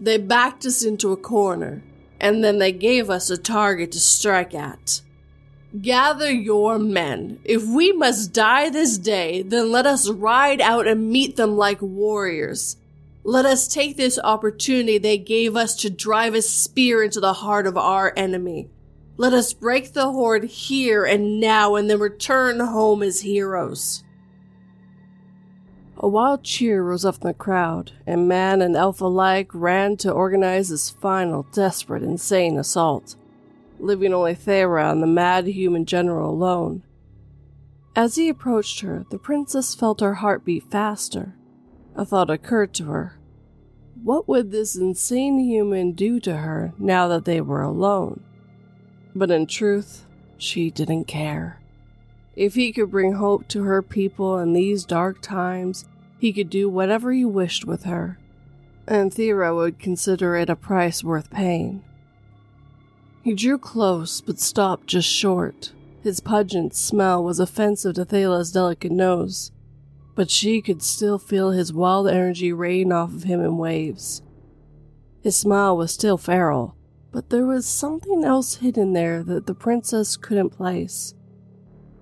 They 0.00 0.16
backed 0.16 0.64
us 0.64 0.82
into 0.82 1.12
a 1.12 1.18
corner, 1.18 1.84
and 2.18 2.42
then 2.42 2.60
they 2.60 2.72
gave 2.72 3.10
us 3.10 3.28
a 3.28 3.36
target 3.36 3.92
to 3.92 4.00
strike 4.00 4.54
at. 4.54 5.02
Gather 5.82 6.32
your 6.32 6.78
men. 6.78 7.40
If 7.44 7.62
we 7.66 7.92
must 7.92 8.32
die 8.32 8.70
this 8.70 8.96
day, 8.96 9.42
then 9.42 9.70
let 9.70 9.84
us 9.84 10.08
ride 10.08 10.62
out 10.62 10.86
and 10.86 11.10
meet 11.10 11.36
them 11.36 11.58
like 11.58 11.82
warriors. 11.82 12.78
Let 13.26 13.46
us 13.46 13.66
take 13.66 13.96
this 13.96 14.18
opportunity 14.22 14.98
they 14.98 15.16
gave 15.16 15.56
us 15.56 15.74
to 15.76 15.88
drive 15.88 16.34
a 16.34 16.42
spear 16.42 17.02
into 17.02 17.20
the 17.20 17.32
heart 17.32 17.66
of 17.66 17.78
our 17.78 18.12
enemy. 18.16 18.68
Let 19.16 19.32
us 19.32 19.54
break 19.54 19.94
the 19.94 20.10
horde 20.12 20.44
here 20.44 21.06
and 21.06 21.40
now 21.40 21.74
and 21.74 21.88
then 21.88 22.00
return 22.00 22.60
home 22.60 23.02
as 23.02 23.22
heroes. 23.22 24.04
A 25.96 26.06
wild 26.06 26.44
cheer 26.44 26.82
rose 26.82 27.06
up 27.06 27.22
in 27.22 27.28
the 27.28 27.32
crowd, 27.32 27.92
and 28.06 28.28
man 28.28 28.60
and 28.60 28.76
elf 28.76 29.00
alike 29.00 29.48
ran 29.54 29.96
to 29.98 30.12
organize 30.12 30.68
this 30.68 30.90
final, 30.90 31.46
desperate, 31.50 32.02
insane 32.02 32.58
assault, 32.58 33.16
leaving 33.78 34.12
only 34.12 34.34
Thera 34.34 34.92
and 34.92 35.02
the 35.02 35.06
mad 35.06 35.46
human 35.46 35.86
general 35.86 36.30
alone. 36.30 36.82
As 37.96 38.16
he 38.16 38.28
approached 38.28 38.80
her, 38.80 39.06
the 39.10 39.18
princess 39.18 39.74
felt 39.74 40.00
her 40.00 40.14
heart 40.14 40.44
beat 40.44 40.70
faster. 40.70 41.36
A 41.96 42.04
thought 42.04 42.30
occurred 42.30 42.74
to 42.74 42.86
her. 42.86 43.18
What 44.02 44.28
would 44.28 44.50
this 44.50 44.76
insane 44.76 45.38
human 45.38 45.92
do 45.92 46.20
to 46.20 46.36
her 46.38 46.72
now 46.78 47.08
that 47.08 47.24
they 47.24 47.40
were 47.40 47.62
alone? 47.62 48.22
But 49.14 49.30
in 49.30 49.46
truth, 49.46 50.04
she 50.36 50.70
didn't 50.70 51.04
care. 51.04 51.60
If 52.36 52.54
he 52.54 52.72
could 52.72 52.90
bring 52.90 53.12
hope 53.12 53.46
to 53.48 53.62
her 53.62 53.80
people 53.80 54.38
in 54.38 54.52
these 54.52 54.84
dark 54.84 55.22
times, 55.22 55.86
he 56.18 56.32
could 56.32 56.50
do 56.50 56.68
whatever 56.68 57.12
he 57.12 57.24
wished 57.24 57.64
with 57.64 57.84
her, 57.84 58.18
and 58.88 59.12
Thera 59.12 59.54
would 59.54 59.78
consider 59.78 60.34
it 60.36 60.50
a 60.50 60.56
price 60.56 61.04
worth 61.04 61.30
paying. 61.30 61.84
He 63.22 63.34
drew 63.34 63.56
close, 63.56 64.20
but 64.20 64.40
stopped 64.40 64.88
just 64.88 65.08
short. 65.08 65.72
His 66.02 66.20
pungent 66.20 66.74
smell 66.74 67.22
was 67.22 67.40
offensive 67.40 67.94
to 67.94 68.04
Thala's 68.04 68.52
delicate 68.52 68.92
nose, 68.92 69.52
but 70.14 70.30
she 70.30 70.60
could 70.60 70.82
still 70.82 71.18
feel 71.18 71.50
his 71.50 71.72
wild 71.72 72.08
energy 72.08 72.52
rain 72.52 72.92
off 72.92 73.12
of 73.12 73.24
him 73.24 73.40
in 73.40 73.58
waves. 73.58 74.22
His 75.22 75.36
smile 75.36 75.76
was 75.76 75.92
still 75.92 76.18
feral, 76.18 76.76
but 77.10 77.30
there 77.30 77.46
was 77.46 77.66
something 77.66 78.24
else 78.24 78.56
hidden 78.56 78.92
there 78.92 79.22
that 79.22 79.46
the 79.46 79.54
princess 79.54 80.16
couldn't 80.16 80.50
place. 80.50 81.14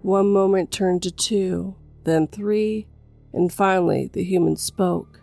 One 0.02 0.32
moment 0.32 0.72
turned 0.72 1.02
to 1.04 1.10
two, 1.10 1.76
then 2.04 2.26
three, 2.26 2.88
and 3.32 3.52
finally 3.52 4.10
the 4.12 4.24
human 4.24 4.56
spoke. 4.56 5.20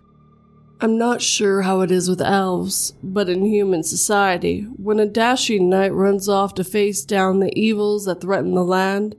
I'm 0.81 0.97
not 0.97 1.21
sure 1.21 1.63
how 1.63 1.81
it 1.81 1.91
is 1.91 2.07
with 2.09 2.21
elves, 2.21 2.93
but 3.03 3.27
in 3.27 3.43
human 3.43 3.83
society, 3.83 4.61
when 4.77 5.01
a 5.01 5.05
dashing 5.05 5.69
knight 5.69 5.93
runs 5.93 6.29
off 6.29 6.53
to 6.53 6.63
face 6.63 7.03
down 7.03 7.39
the 7.39 7.53
evils 7.59 8.05
that 8.05 8.21
threaten 8.21 8.55
the 8.55 8.63
land, 8.63 9.17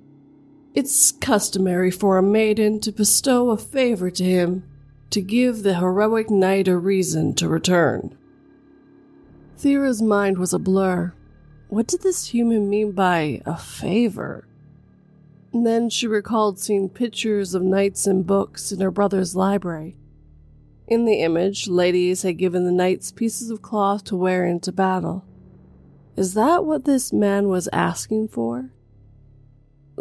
it's 0.75 1.13
customary 1.13 1.91
for 1.91 2.17
a 2.17 2.23
maiden 2.23 2.81
to 2.81 2.93
bestow 2.93 3.51
a 3.51 3.57
favor 3.57 4.11
to 4.11 4.25
him 4.25 4.65
to 5.11 5.21
give 5.21 5.63
the 5.63 5.75
heroic 5.75 6.31
knight 6.31 6.69
a 6.69 6.77
reason 6.79 7.35
to 7.35 7.49
return. 7.49 8.17
Thera's 9.59 10.01
mind 10.01 10.39
was 10.39 10.53
a 10.53 10.59
blur. 10.59 11.13
What 11.69 11.89
did 11.89 12.03
this 12.03 12.29
human 12.29 12.71
mean 12.71 12.93
by 12.93 13.43
a 13.45 13.57
favor? 13.57 14.47
And 15.53 15.67
then 15.67 15.91
she 15.91 16.07
recalled 16.07 16.61
seeing 16.61 16.89
pictures 16.89 17.55
of 17.55 17.63
knights 17.63 18.07
in 18.07 18.23
books 18.23 18.71
in 18.71 18.81
her 18.81 18.93
brother's 18.93 19.35
library. 19.35 19.97
In 20.87 21.05
the 21.05 21.21
image, 21.23 21.67
ladies 21.67 22.23
had 22.23 22.39
given 22.39 22.65
the 22.65 22.73
knights 22.73 23.11
pieces 23.11 23.51
of 23.51 23.63
cloth 23.63 24.05
to 24.05 24.17
wear 24.17 24.47
into 24.47 24.71
battle. 24.71 25.25
Is 26.17 26.35
that 26.35 26.65
what 26.65 26.85
this 26.85 27.13
man 27.13 27.49
was 27.49 27.69
asking 27.73 28.29
for? 28.29 28.71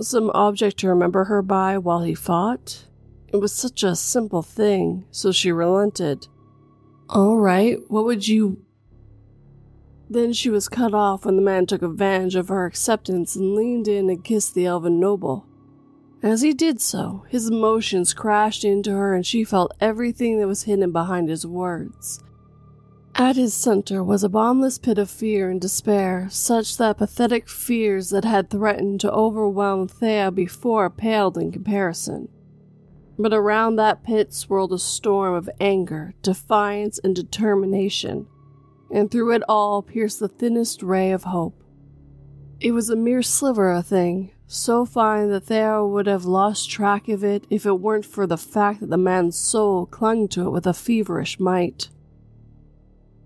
Some 0.01 0.31
object 0.33 0.77
to 0.79 0.89
remember 0.89 1.25
her 1.25 1.41
by 1.41 1.77
while 1.77 2.03
he 2.03 2.15
fought? 2.15 2.85
It 3.27 3.37
was 3.37 3.53
such 3.53 3.83
a 3.83 3.95
simple 3.95 4.41
thing, 4.41 5.05
so 5.11 5.31
she 5.31 5.51
relented. 5.51 6.27
All 7.09 7.37
right, 7.37 7.79
what 7.89 8.05
would 8.05 8.27
you 8.27 8.65
then 10.09 10.33
she 10.33 10.49
was 10.49 10.67
cut 10.67 10.93
off 10.93 11.25
when 11.25 11.35
the 11.35 11.41
man 11.41 11.67
took 11.67 11.83
advantage 11.83 12.35
of 12.35 12.47
her 12.47 12.65
acceptance 12.65 13.35
and 13.35 13.53
leaned 13.53 13.87
in 13.87 14.09
and 14.09 14.23
kissed 14.23 14.55
the 14.55 14.65
elven 14.65 14.99
noble. 14.99 15.45
As 16.23 16.41
he 16.41 16.51
did 16.51 16.81
so, 16.81 17.25
his 17.29 17.47
emotions 17.47 18.13
crashed 18.13 18.65
into 18.65 18.91
her 18.91 19.13
and 19.13 19.25
she 19.25 19.43
felt 19.43 19.75
everything 19.79 20.39
that 20.39 20.47
was 20.47 20.63
hidden 20.63 20.91
behind 20.91 21.29
his 21.29 21.45
words. 21.45 22.23
At 23.19 23.35
his 23.35 23.53
center 23.53 24.01
was 24.01 24.23
a 24.23 24.29
bottomless 24.29 24.77
pit 24.77 24.97
of 24.97 25.09
fear 25.09 25.49
and 25.49 25.59
despair, 25.59 26.29
such 26.31 26.77
that 26.77 26.99
pathetic 26.99 27.49
fears 27.49 28.11
that 28.11 28.23
had 28.23 28.49
threatened 28.49 29.01
to 29.01 29.11
overwhelm 29.11 29.89
Thea 29.89 30.31
before 30.31 30.89
paled 30.89 31.37
in 31.37 31.51
comparison. 31.51 32.29
But 33.17 33.33
around 33.33 33.75
that 33.75 34.03
pit 34.03 34.33
swirled 34.33 34.71
a 34.71 34.79
storm 34.79 35.33
of 35.35 35.49
anger, 35.59 36.13
defiance, 36.21 36.97
and 37.03 37.13
determination 37.13 38.27
and 38.89 39.11
through 39.11 39.33
it 39.33 39.43
all 39.47 39.81
pierced 39.81 40.19
the 40.19 40.27
thinnest 40.27 40.81
ray 40.81 41.11
of 41.11 41.23
hope. 41.23 41.61
It 42.59 42.71
was 42.71 42.89
a 42.89 42.95
mere 42.95 43.21
sliver 43.21 43.69
of 43.71 43.85
thing, 43.85 44.31
so 44.47 44.85
fine 44.85 45.29
that 45.29 45.45
Thea 45.45 45.85
would 45.85 46.07
have 46.07 46.25
lost 46.25 46.69
track 46.69 47.07
of 47.07 47.23
it 47.23 47.45
if 47.49 47.65
it 47.65 47.79
weren't 47.79 48.05
for 48.05 48.25
the 48.25 48.37
fact 48.37 48.79
that 48.79 48.89
the 48.89 48.97
man's 48.97 49.37
soul 49.37 49.85
clung 49.85 50.27
to 50.29 50.47
it 50.47 50.51
with 50.51 50.65
a 50.65 50.73
feverish 50.73 51.37
might. 51.37 51.89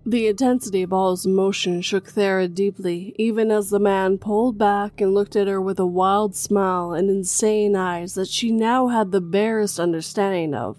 The 0.06 0.26
intensity 0.26 0.82
of 0.82 0.92
all 0.92 1.12
his 1.12 1.24
emotion 1.24 1.80
shook 1.80 2.10
Thera 2.10 2.46
deeply, 2.52 3.14
even 3.16 3.50
as 3.50 3.70
the 3.70 3.78
man 3.78 4.18
pulled 4.18 4.58
back 4.58 5.00
and 5.00 5.14
looked 5.14 5.34
at 5.34 5.46
her 5.46 5.60
with 5.60 5.80
a 5.80 5.86
wild 5.86 6.36
smile 6.36 6.92
and 6.92 7.08
insane 7.08 7.74
eyes 7.74 8.14
that 8.14 8.28
she 8.28 8.50
now 8.50 8.88
had 8.88 9.12
the 9.12 9.22
barest 9.22 9.80
understanding 9.80 10.52
of. 10.52 10.76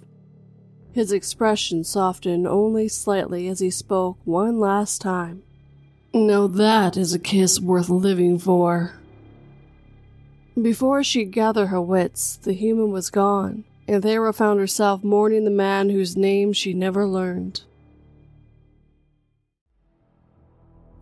His 0.93 1.11
expression 1.11 1.83
softened 1.83 2.47
only 2.47 2.88
slightly 2.88 3.47
as 3.47 3.59
he 3.59 3.71
spoke 3.71 4.19
one 4.25 4.59
last 4.59 5.01
time. 5.01 5.41
Now 6.13 6.45
that 6.45 6.95
is 6.95 7.13
a 7.13 7.19
kiss 7.19 7.59
worth 7.59 7.89
living 7.89 8.38
for. 8.38 8.93
Before 10.61 11.03
she 11.03 11.25
could 11.25 11.33
gather 11.33 11.65
her 11.67 11.81
wits, 11.81 12.38
the 12.38 12.53
human 12.53 12.91
was 12.91 13.09
gone, 13.09 13.65
and 13.88 14.03
Thera 14.03 14.35
found 14.35 14.59
herself 14.59 15.03
mourning 15.03 15.45
the 15.45 15.49
man 15.49 15.89
whose 15.89 16.15
name 16.15 16.53
she 16.53 16.73
never 16.73 17.07
learned. 17.07 17.63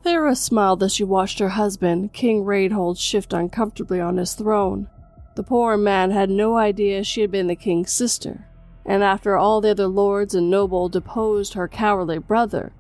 Thera 0.04 0.36
smiled 0.36 0.84
as 0.84 0.94
she 0.94 1.04
watched 1.06 1.40
her 1.40 1.50
husband, 1.50 2.12
King 2.12 2.44
Reinhold, 2.44 2.98
shift 2.98 3.32
uncomfortably 3.32 4.02
on 4.02 4.18
his 4.18 4.34
throne. 4.34 4.90
The 5.36 5.44
poor 5.44 5.78
man 5.78 6.12
had 6.12 6.30
no 6.30 6.58
idea 6.58 7.04
she 7.04 7.22
had 7.22 7.32
been 7.32 7.48
the 7.48 7.56
king's 7.56 7.92
sister, 7.92 8.46
and 8.86 9.02
after 9.02 9.38
all 9.38 9.62
the 9.62 9.72
other 9.72 9.88
lords 9.88 10.36
and 10.36 10.50
noble 10.50 10.90
deposed 10.90 11.54
her 11.54 11.70
cowardly 11.70 12.18
brother, 12.18 12.74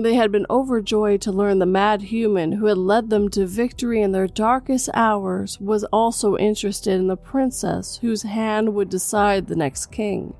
they 0.00 0.14
had 0.14 0.30
been 0.30 0.46
overjoyed 0.50 1.20
to 1.22 1.32
learn 1.32 1.58
the 1.58 1.66
mad 1.66 2.02
human 2.02 2.52
who 2.52 2.66
had 2.66 2.78
led 2.78 3.10
them 3.10 3.28
to 3.30 3.46
victory 3.46 4.02
in 4.02 4.12
their 4.12 4.28
darkest 4.28 4.88
hours 4.94 5.60
was 5.60 5.84
also 5.84 6.36
interested 6.36 6.92
in 6.94 7.06
the 7.06 7.16
princess 7.16 7.98
whose 7.98 8.22
hand 8.22 8.74
would 8.74 8.88
decide 8.88 9.46
the 9.46 9.56
next 9.56 9.86
king. 9.86 10.34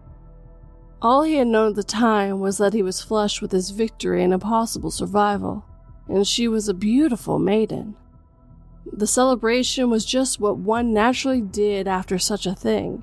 All 1.01 1.23
he 1.23 1.37
had 1.37 1.47
known 1.47 1.71
at 1.71 1.77
the 1.77 1.85
time 1.85 2.41
was 2.41 2.59
that 2.59 2.73
he 2.73 2.83
was 2.83 3.03
flushed 3.03 3.41
with 3.41 3.53
his 3.53 3.71
victory 3.71 4.23
and 4.23 4.35
a 4.35 4.39
possible 4.39 4.91
survival, 4.91 5.65
and 6.09 6.27
she 6.27 6.49
was 6.49 6.69
a 6.69 6.75
beautiful 6.75 7.39
maiden. 7.39 7.97
The 8.91 9.07
celebration 9.07 9.91
was 9.91 10.05
just 10.05 10.41
what 10.41 10.57
one 10.59 10.93
naturally 10.93 11.43
did 11.43 11.87
after 11.87 12.19
such 12.19 12.47
a 12.47 12.55
thing. 12.55 13.03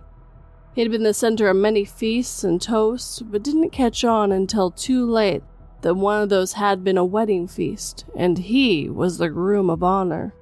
He 0.74 0.82
had 0.82 0.92
been 0.92 1.04
the 1.04 1.14
center 1.14 1.48
of 1.48 1.56
many 1.56 1.86
feasts 1.86 2.44
and 2.44 2.62
toasts, 2.62 3.22
but 3.22 3.44
didn't 3.44 3.70
catch 3.70 4.04
on 4.04 4.32
until 4.32 4.72
too 4.72 5.10
late 5.10 5.44
that 5.82 5.94
one 5.94 6.24
of 6.24 6.30
those 6.30 6.54
had 6.54 6.84
been 6.84 6.98
a 6.98 7.06
wedding 7.06 7.48
feast, 7.48 8.06
and 8.16 8.38
he 8.40 8.90
was 8.90 9.18
the 9.18 9.30
groom 9.30 9.70
of 9.70 9.84
honor. 9.84 10.34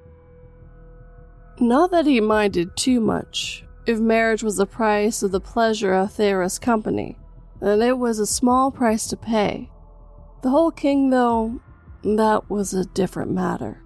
Not 1.60 1.92
that 1.92 2.06
he 2.06 2.22
minded 2.22 2.76
too 2.76 3.00
much. 3.00 3.66
If 3.86 4.00
marriage 4.00 4.42
was 4.42 4.56
the 4.56 4.66
price 4.66 5.22
of 5.22 5.32
the 5.32 5.42
pleasure 5.42 5.94
of 5.94 6.14
Thera's 6.14 6.58
company, 6.58 7.18
then 7.60 7.82
it 7.82 7.98
was 7.98 8.20
a 8.20 8.26
small 8.26 8.72
price 8.72 9.06
to 9.08 9.18
pay. 9.18 9.70
The 10.42 10.50
whole 10.50 10.72
king, 10.72 11.10
though, 11.10 11.60
that 12.04 12.50
was 12.50 12.74
a 12.74 12.86
different 12.86 13.32
matter. 13.32 13.82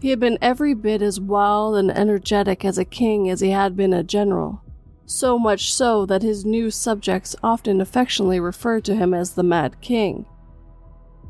He 0.00 0.10
had 0.10 0.20
been 0.20 0.38
every 0.42 0.74
bit 0.74 1.02
as 1.02 1.20
wild 1.20 1.76
and 1.76 1.90
energetic 1.90 2.64
as 2.64 2.78
a 2.78 2.84
king 2.84 3.30
as 3.30 3.40
he 3.40 3.50
had 3.50 3.76
been 3.76 3.92
a 3.92 4.02
general, 4.02 4.62
so 5.06 5.38
much 5.38 5.72
so 5.72 6.04
that 6.06 6.22
his 6.22 6.44
new 6.44 6.70
subjects 6.70 7.36
often 7.42 7.80
affectionately 7.80 8.40
referred 8.40 8.84
to 8.84 8.96
him 8.96 9.14
as 9.14 9.32
the 9.34 9.42
Mad 9.42 9.80
King. 9.80 10.26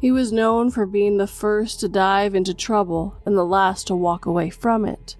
He 0.00 0.12
was 0.12 0.32
known 0.32 0.70
for 0.70 0.84
being 0.84 1.16
the 1.16 1.26
first 1.26 1.80
to 1.80 1.88
dive 1.88 2.34
into 2.34 2.54
trouble 2.54 3.16
and 3.24 3.36
the 3.36 3.44
last 3.44 3.86
to 3.86 3.94
walk 3.94 4.26
away 4.26 4.50
from 4.50 4.84
it. 4.84 5.16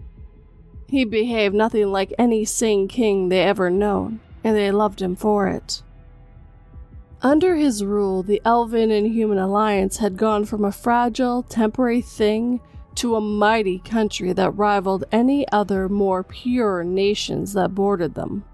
He 0.89 1.05
behaved 1.05 1.55
nothing 1.55 1.91
like 1.91 2.13
any 2.19 2.45
sane 2.45 2.87
king 2.89 3.29
they 3.29 3.43
ever 3.43 3.71
known, 3.71 4.21
and 4.45 4.55
they 4.57 4.71
loved 4.71 5.01
him 5.01 5.17
for 5.17 5.49
it. 5.49 5.83
Under 7.27 7.57
his 7.57 7.83
rule, 7.83 8.23
the 8.23 8.41
elven 8.45 8.93
and 8.93 9.05
human 9.05 9.37
alliance 9.37 9.97
had 9.97 10.17
gone 10.17 10.45
from 10.45 10.65
a 10.65 10.71
fragile, 10.71 11.43
temporary 11.43 12.01
thing 12.01 12.61
to 12.95 13.17
a 13.17 13.21
mighty 13.21 13.81
country 13.81 14.33
that 14.33 14.53
rivaled 14.53 15.03
any 15.11 15.45
other 15.51 15.89
more 15.89 16.23
pure 16.23 16.85
nations 16.85 17.53
that 17.55 17.75
bordered 17.75 18.15
them. 18.15 18.45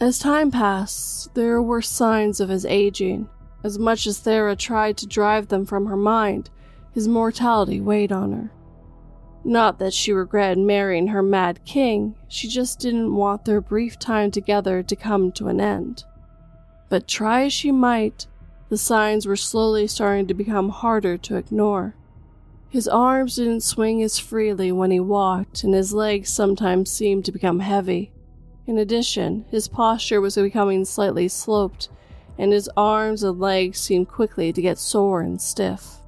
As 0.00 0.18
time 0.18 0.50
passed, 0.50 1.32
there 1.36 1.62
were 1.62 1.80
signs 1.80 2.40
of 2.40 2.48
his 2.48 2.66
aging. 2.66 3.28
As 3.62 3.78
much 3.78 4.08
as 4.08 4.18
Thera 4.18 4.58
tried 4.58 4.96
to 4.96 5.06
drive 5.06 5.46
them 5.46 5.64
from 5.64 5.86
her 5.86 5.96
mind, 5.96 6.50
his 6.90 7.06
mortality 7.06 7.80
weighed 7.80 8.10
on 8.10 8.32
her. 8.32 8.50
Not 9.44 9.78
that 9.78 9.94
she 9.94 10.10
regretted 10.10 10.58
marrying 10.58 11.06
her 11.06 11.22
mad 11.22 11.64
king, 11.64 12.16
she 12.26 12.48
just 12.48 12.80
didn't 12.80 13.14
want 13.14 13.44
their 13.44 13.60
brief 13.60 13.96
time 13.96 14.32
together 14.32 14.82
to 14.82 14.96
come 14.96 15.30
to 15.30 15.46
an 15.46 15.60
end. 15.60 16.02
But 16.88 17.08
try 17.08 17.44
as 17.44 17.52
she 17.52 17.72
might, 17.72 18.26
the 18.68 18.76
signs 18.76 19.26
were 19.26 19.36
slowly 19.36 19.86
starting 19.86 20.26
to 20.26 20.34
become 20.34 20.70
harder 20.70 21.16
to 21.18 21.36
ignore. 21.36 21.94
His 22.68 22.88
arms 22.88 23.36
didn't 23.36 23.62
swing 23.62 24.02
as 24.02 24.18
freely 24.18 24.70
when 24.72 24.90
he 24.90 25.00
walked, 25.00 25.64
and 25.64 25.72
his 25.72 25.94
legs 25.94 26.30
sometimes 26.30 26.90
seemed 26.90 27.24
to 27.24 27.32
become 27.32 27.60
heavy. 27.60 28.12
In 28.66 28.78
addition, 28.78 29.46
his 29.50 29.68
posture 29.68 30.20
was 30.20 30.34
becoming 30.34 30.84
slightly 30.84 31.28
sloped, 31.28 31.88
and 32.36 32.52
his 32.52 32.68
arms 32.76 33.22
and 33.22 33.38
legs 33.38 33.80
seemed 33.80 34.08
quickly 34.08 34.52
to 34.52 34.60
get 34.62 34.78
sore 34.78 35.20
and 35.20 35.40
stiff. 35.40 35.98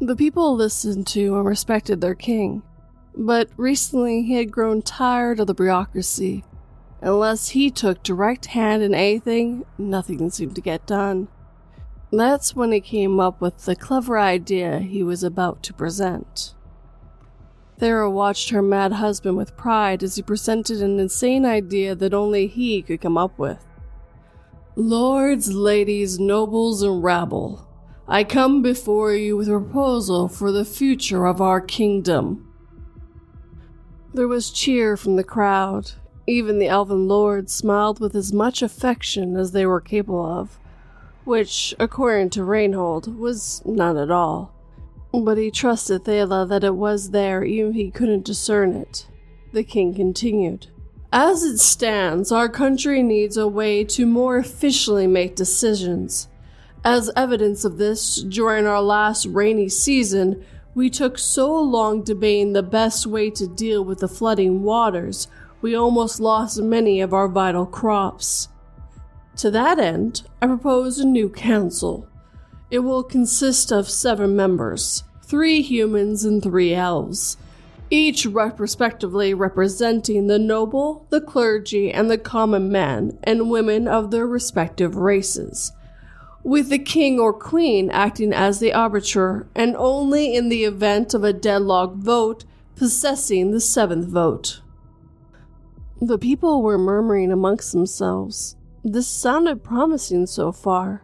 The 0.00 0.16
people 0.16 0.54
listened 0.54 1.06
to 1.08 1.36
and 1.36 1.46
respected 1.46 2.00
their 2.00 2.14
king, 2.14 2.62
but 3.16 3.48
recently 3.56 4.22
he 4.22 4.34
had 4.34 4.50
grown 4.50 4.82
tired 4.82 5.40
of 5.40 5.46
the 5.46 5.54
bureaucracy. 5.54 6.44
Unless 7.02 7.50
he 7.50 7.70
took 7.70 8.02
direct 8.02 8.46
hand 8.46 8.82
in 8.82 8.94
anything, 8.94 9.64
nothing 9.78 10.30
seemed 10.30 10.54
to 10.54 10.60
get 10.60 10.86
done. 10.86 11.28
That's 12.12 12.56
when 12.56 12.72
he 12.72 12.80
came 12.80 13.20
up 13.20 13.40
with 13.40 13.64
the 13.64 13.76
clever 13.76 14.18
idea 14.18 14.80
he 14.80 15.02
was 15.02 15.22
about 15.22 15.62
to 15.64 15.72
present. 15.72 16.54
Thera 17.78 18.12
watched 18.12 18.50
her 18.50 18.60
mad 18.60 18.92
husband 18.92 19.38
with 19.38 19.56
pride 19.56 20.02
as 20.02 20.16
he 20.16 20.22
presented 20.22 20.82
an 20.82 21.00
insane 21.00 21.46
idea 21.46 21.94
that 21.94 22.12
only 22.12 22.46
he 22.46 22.82
could 22.82 23.00
come 23.00 23.16
up 23.16 23.38
with. 23.38 23.64
Lords, 24.76 25.52
ladies, 25.52 26.18
nobles, 26.18 26.82
and 26.82 27.02
rabble, 27.02 27.66
I 28.06 28.24
come 28.24 28.60
before 28.60 29.14
you 29.14 29.36
with 29.36 29.48
a 29.48 29.52
proposal 29.52 30.28
for 30.28 30.52
the 30.52 30.64
future 30.64 31.26
of 31.26 31.40
our 31.40 31.60
kingdom. 31.60 32.52
There 34.12 34.28
was 34.28 34.50
cheer 34.50 34.96
from 34.96 35.16
the 35.16 35.24
crowd. 35.24 35.92
Even 36.26 36.58
the 36.58 36.68
elven 36.68 37.08
lords 37.08 37.52
smiled 37.52 38.00
with 38.00 38.14
as 38.14 38.32
much 38.32 38.62
affection 38.62 39.36
as 39.36 39.52
they 39.52 39.66
were 39.66 39.80
capable 39.80 40.24
of 40.24 40.58
which, 41.24 41.74
according 41.78 42.30
to 42.30 42.44
Reinhold, 42.44 43.18
was 43.18 43.62
none 43.64 43.96
at 43.96 44.10
all. 44.10 44.52
But 45.12 45.38
he 45.38 45.50
trusted 45.50 46.04
Thala 46.04 46.48
that 46.48 46.64
it 46.64 46.74
was 46.74 47.10
there 47.10 47.44
even 47.44 47.70
if 47.70 47.76
he 47.76 47.90
couldn't 47.90 48.24
discern 48.24 48.72
it. 48.72 49.06
The 49.52 49.64
king 49.64 49.94
continued. 49.94 50.68
As 51.12 51.42
it 51.42 51.58
stands, 51.58 52.30
our 52.30 52.48
country 52.48 53.02
needs 53.02 53.36
a 53.36 53.48
way 53.48 53.84
to 53.84 54.06
more 54.06 54.38
efficiently 54.38 55.06
make 55.06 55.34
decisions. 55.34 56.28
As 56.84 57.10
evidence 57.16 57.64
of 57.64 57.78
this, 57.78 58.22
during 58.22 58.66
our 58.66 58.82
last 58.82 59.26
rainy 59.26 59.68
season, 59.68 60.44
we 60.74 60.88
took 60.88 61.18
so 61.18 61.60
long 61.60 62.02
debating 62.02 62.52
the 62.52 62.62
best 62.62 63.06
way 63.06 63.28
to 63.30 63.48
deal 63.48 63.84
with 63.84 63.98
the 63.98 64.08
flooding 64.08 64.62
waters, 64.62 65.26
we 65.60 65.74
almost 65.74 66.20
lost 66.20 66.60
many 66.60 67.00
of 67.00 67.12
our 67.12 67.28
vital 67.28 67.66
crops. 67.66 68.48
To 69.36 69.50
that 69.50 69.78
end, 69.78 70.22
I 70.42 70.46
propose 70.46 70.98
a 70.98 71.06
new 71.06 71.28
council. 71.28 72.06
It 72.70 72.80
will 72.80 73.02
consist 73.02 73.72
of 73.72 73.88
seven 73.88 74.36
members 74.36 75.04
three 75.22 75.62
humans 75.62 76.24
and 76.24 76.42
three 76.42 76.74
elves, 76.74 77.36
each 77.88 78.26
respectively 78.26 79.32
representing 79.32 80.26
the 80.26 80.38
noble, 80.40 81.06
the 81.10 81.20
clergy, 81.20 81.92
and 81.92 82.10
the 82.10 82.18
common 82.18 82.70
men 82.70 83.16
and 83.22 83.48
women 83.48 83.86
of 83.86 84.10
their 84.10 84.26
respective 84.26 84.96
races, 84.96 85.72
with 86.42 86.68
the 86.68 86.78
king 86.78 87.20
or 87.20 87.32
queen 87.32 87.90
acting 87.90 88.32
as 88.32 88.58
the 88.58 88.72
arbiter, 88.72 89.46
and 89.54 89.76
only 89.76 90.34
in 90.34 90.48
the 90.48 90.64
event 90.64 91.14
of 91.14 91.22
a 91.22 91.32
deadlock 91.32 91.94
vote 91.94 92.44
possessing 92.74 93.52
the 93.52 93.60
seventh 93.60 94.08
vote. 94.08 94.60
The 96.02 96.18
people 96.18 96.62
were 96.62 96.78
murmuring 96.78 97.30
amongst 97.30 97.72
themselves. 97.72 98.56
This 98.82 99.06
sounded 99.06 99.62
promising 99.62 100.26
so 100.26 100.50
far, 100.50 101.02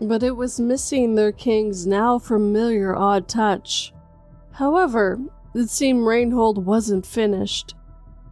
but 0.00 0.24
it 0.24 0.36
was 0.36 0.58
missing 0.58 1.14
their 1.14 1.30
king's 1.30 1.86
now 1.86 2.18
familiar 2.18 2.96
odd 2.96 3.28
touch. 3.28 3.92
However, 4.50 5.20
it 5.54 5.70
seemed 5.70 6.04
Reinhold 6.04 6.66
wasn't 6.66 7.06
finished. 7.06 7.76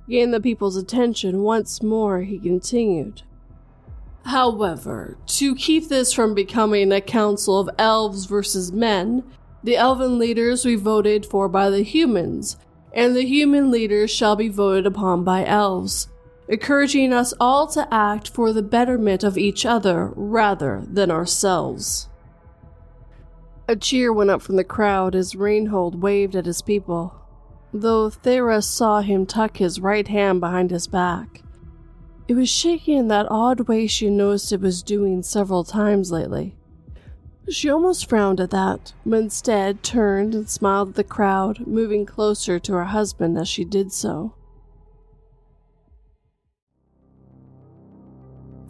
Gained 0.09 0.35
the 0.35 0.41
people's 0.41 0.77
attention 0.77 1.43
once 1.43 1.81
more, 1.81 2.23
he 2.23 2.41
continued. 2.41 3.23
However, 4.25 5.17
to 5.27 5.55
keep 5.55 5.89
this 5.89 6.13
from 6.13 6.35
becoming 6.35 6.91
a 6.91 7.01
council 7.01 7.61
of 7.61 7.71
elves 7.79 8.25
versus 8.25 8.73
men, 8.73 9.23
the 9.63 9.77
elven 9.77 10.19
leaders 10.19 10.65
we 10.65 10.75
voted 10.75 11.25
for 11.25 11.49
by 11.49 11.71
the 11.71 11.83
humans, 11.83 12.57
and 12.93 13.15
the 13.15 13.25
human 13.25 13.71
leaders 13.71 14.11
shall 14.11 14.37
be 14.37 14.49
voted 14.49 14.87
upon 14.87 15.25
by 15.25 15.45
elves, 15.45 16.09
encouraging 16.49 17.13
us 17.13 17.33
all 17.39 17.67
to 17.69 17.87
act 17.93 18.29
for 18.29 18.53
the 18.53 18.63
betterment 18.63 19.23
of 19.23 19.39
each 19.39 19.65
other 19.65 20.13
rather 20.17 20.85
than 20.87 21.11
ourselves. 21.11 22.09
A 23.69 23.77
cheer 23.77 24.13
went 24.13 24.31
up 24.31 24.43
from 24.43 24.57
the 24.57 24.65
crowd 24.65 25.15
as 25.15 25.37
Reinhold 25.37 26.03
waved 26.03 26.35
at 26.35 26.47
his 26.47 26.61
people, 26.61 27.15
though 27.73 28.11
Thera 28.11 28.65
saw 28.65 29.01
him 29.01 29.27
tuck 29.27 29.59
his 29.59 29.79
right 29.81 30.09
hand 30.09 30.41
behind 30.41 30.73
his 30.73 30.89
back. 30.89 31.43
It 32.27 32.35
was 32.35 32.49
shaking 32.49 32.97
in 32.97 33.09
that 33.09 33.27
odd 33.31 33.69
way 33.69 33.87
she 33.87 34.11
noticed 34.11 34.53
it 34.53 34.61
was 34.61 34.83
doing 34.83 35.23
several 35.23 35.63
times 35.63 36.11
lately. 36.11 36.57
She 37.49 37.69
almost 37.69 38.09
frowned 38.09 38.41
at 38.41 38.51
that, 38.51 38.93
but 39.05 39.19
instead 39.19 39.83
turned 39.83 40.35
and 40.35 40.49
smiled 40.49 40.91
at 40.91 40.95
the 40.95 41.05
crowd, 41.05 41.67
moving 41.67 42.07
closer 42.07 42.59
to 42.61 42.75
her 42.75 42.85
husband 42.85 43.39
as 43.39 43.49
she 43.49 43.65
did 43.65 43.93
so. 43.93 44.35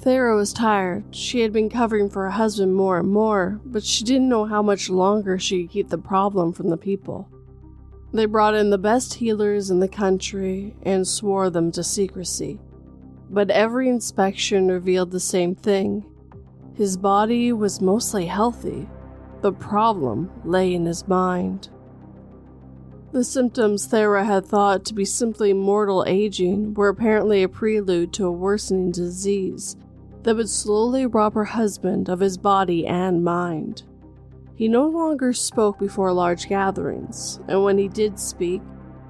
Thera 0.00 0.34
was 0.34 0.54
tired. 0.54 1.04
She 1.14 1.40
had 1.40 1.52
been 1.52 1.68
covering 1.68 2.08
for 2.08 2.22
her 2.22 2.30
husband 2.30 2.74
more 2.74 2.98
and 2.98 3.10
more, 3.10 3.60
but 3.66 3.84
she 3.84 4.02
didn't 4.02 4.30
know 4.30 4.46
how 4.46 4.62
much 4.62 4.88
longer 4.88 5.38
she 5.38 5.62
could 5.62 5.72
keep 5.72 5.88
the 5.90 5.98
problem 5.98 6.52
from 6.52 6.70
the 6.70 6.78
people. 6.78 7.28
They 8.12 8.24
brought 8.24 8.54
in 8.54 8.70
the 8.70 8.78
best 8.78 9.14
healers 9.14 9.70
in 9.70 9.80
the 9.80 9.88
country 9.88 10.74
and 10.82 11.06
swore 11.06 11.50
them 11.50 11.70
to 11.72 11.84
secrecy. 11.84 12.58
But 13.28 13.50
every 13.50 13.88
inspection 13.88 14.68
revealed 14.68 15.10
the 15.10 15.20
same 15.20 15.54
thing. 15.54 16.06
His 16.74 16.96
body 16.96 17.52
was 17.52 17.80
mostly 17.80 18.26
healthy. 18.26 18.88
The 19.42 19.52
problem 19.52 20.30
lay 20.44 20.74
in 20.74 20.86
his 20.86 21.06
mind. 21.08 21.68
The 23.12 23.24
symptoms 23.24 23.88
Thera 23.88 24.24
had 24.24 24.46
thought 24.46 24.84
to 24.84 24.94
be 24.94 25.04
simply 25.04 25.52
mortal 25.52 26.04
aging 26.06 26.74
were 26.74 26.88
apparently 26.88 27.42
a 27.42 27.48
prelude 27.48 28.12
to 28.14 28.26
a 28.26 28.32
worsening 28.32 28.92
disease 28.92 29.76
that 30.22 30.36
would 30.36 30.48
slowly 30.48 31.06
rob 31.06 31.34
her 31.34 31.44
husband 31.44 32.08
of 32.08 32.20
his 32.20 32.38
body 32.38 32.86
and 32.86 33.24
mind. 33.24 33.82
He 34.54 34.68
no 34.68 34.86
longer 34.86 35.32
spoke 35.32 35.78
before 35.78 36.12
large 36.12 36.48
gatherings, 36.48 37.40
and 37.48 37.64
when 37.64 37.78
he 37.78 37.88
did 37.88 38.18
speak, 38.18 38.62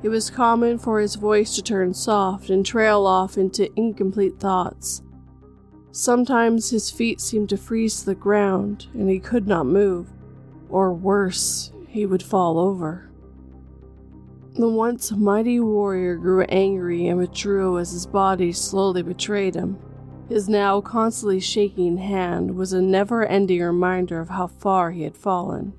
it 0.03 0.09
was 0.09 0.31
common 0.31 0.79
for 0.79 1.01
his 1.01 1.17
voice 1.17 1.55
to 1.57 1.63
turn 1.63 1.93
soft 1.93 2.49
and 2.49 2.65
trail 2.65 3.05
off 3.05 3.37
into 3.37 3.69
incomplete 3.77 4.39
thoughts. 4.39 5.03
Sometimes 5.93 6.71
his 6.71 6.91
feet 6.91 7.21
seemed 7.21 7.49
to 7.49 7.57
freeze 7.57 8.01
to 8.01 8.07
the 8.07 8.15
ground 8.15 8.87
and 8.95 9.11
he 9.11 9.19
could 9.19 9.49
not 9.49 9.67
move, 9.67 10.13
or 10.69 10.93
worse, 10.93 11.73
he 11.89 12.07
would 12.07 12.23
fall 12.23 12.59
over. 12.59 13.11
The 14.55 14.69
once 14.69 15.11
mighty 15.11 15.59
warrior 15.59 16.17
grew 16.17 16.43
angry 16.43 17.09
and 17.09 17.19
withdrew 17.19 17.79
as 17.79 17.93
his 17.93 18.07
body 18.07 18.53
slowly 18.53 19.03
betrayed 19.03 19.55
him. 19.55 19.79
His 20.29 20.49
now 20.49 20.81
constantly 20.81 21.41
shaking 21.41 21.97
hand 21.97 22.55
was 22.55 22.73
a 22.73 22.81
never 22.81 23.25
ending 23.25 23.61
reminder 23.61 24.21
of 24.21 24.29
how 24.29 24.47
far 24.47 24.93
he 24.93 25.03
had 25.03 25.17
fallen. 25.17 25.73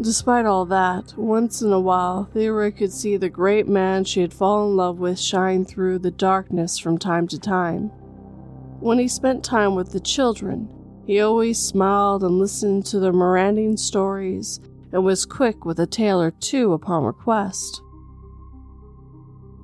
Despite 0.00 0.46
all 0.46 0.64
that, 0.66 1.14
once 1.16 1.62
in 1.62 1.72
a 1.72 1.78
while, 1.78 2.28
Theora 2.32 2.72
could 2.72 2.92
see 2.92 3.16
the 3.16 3.28
great 3.28 3.68
man 3.68 4.02
she 4.04 4.22
had 4.22 4.32
fallen 4.32 4.70
in 4.70 4.76
love 4.76 4.98
with 4.98 5.20
shine 5.20 5.64
through 5.64 5.98
the 6.00 6.10
darkness 6.10 6.78
from 6.78 6.98
time 6.98 7.28
to 7.28 7.38
time. 7.38 7.92
When 8.80 8.98
he 8.98 9.08
spent 9.08 9.44
time 9.44 9.74
with 9.74 9.92
the 9.92 10.00
children, 10.00 10.66
he 11.06 11.20
always 11.20 11.58
smiled 11.58 12.24
and 12.24 12.38
listened 12.38 12.86
to 12.86 12.98
their 12.98 13.12
miranding 13.12 13.76
stories 13.76 14.58
and 14.90 15.04
was 15.04 15.26
quick 15.26 15.66
with 15.66 15.78
a 15.78 15.86
tale 15.86 16.20
or 16.20 16.30
two 16.30 16.72
upon 16.72 17.04
request. 17.04 17.82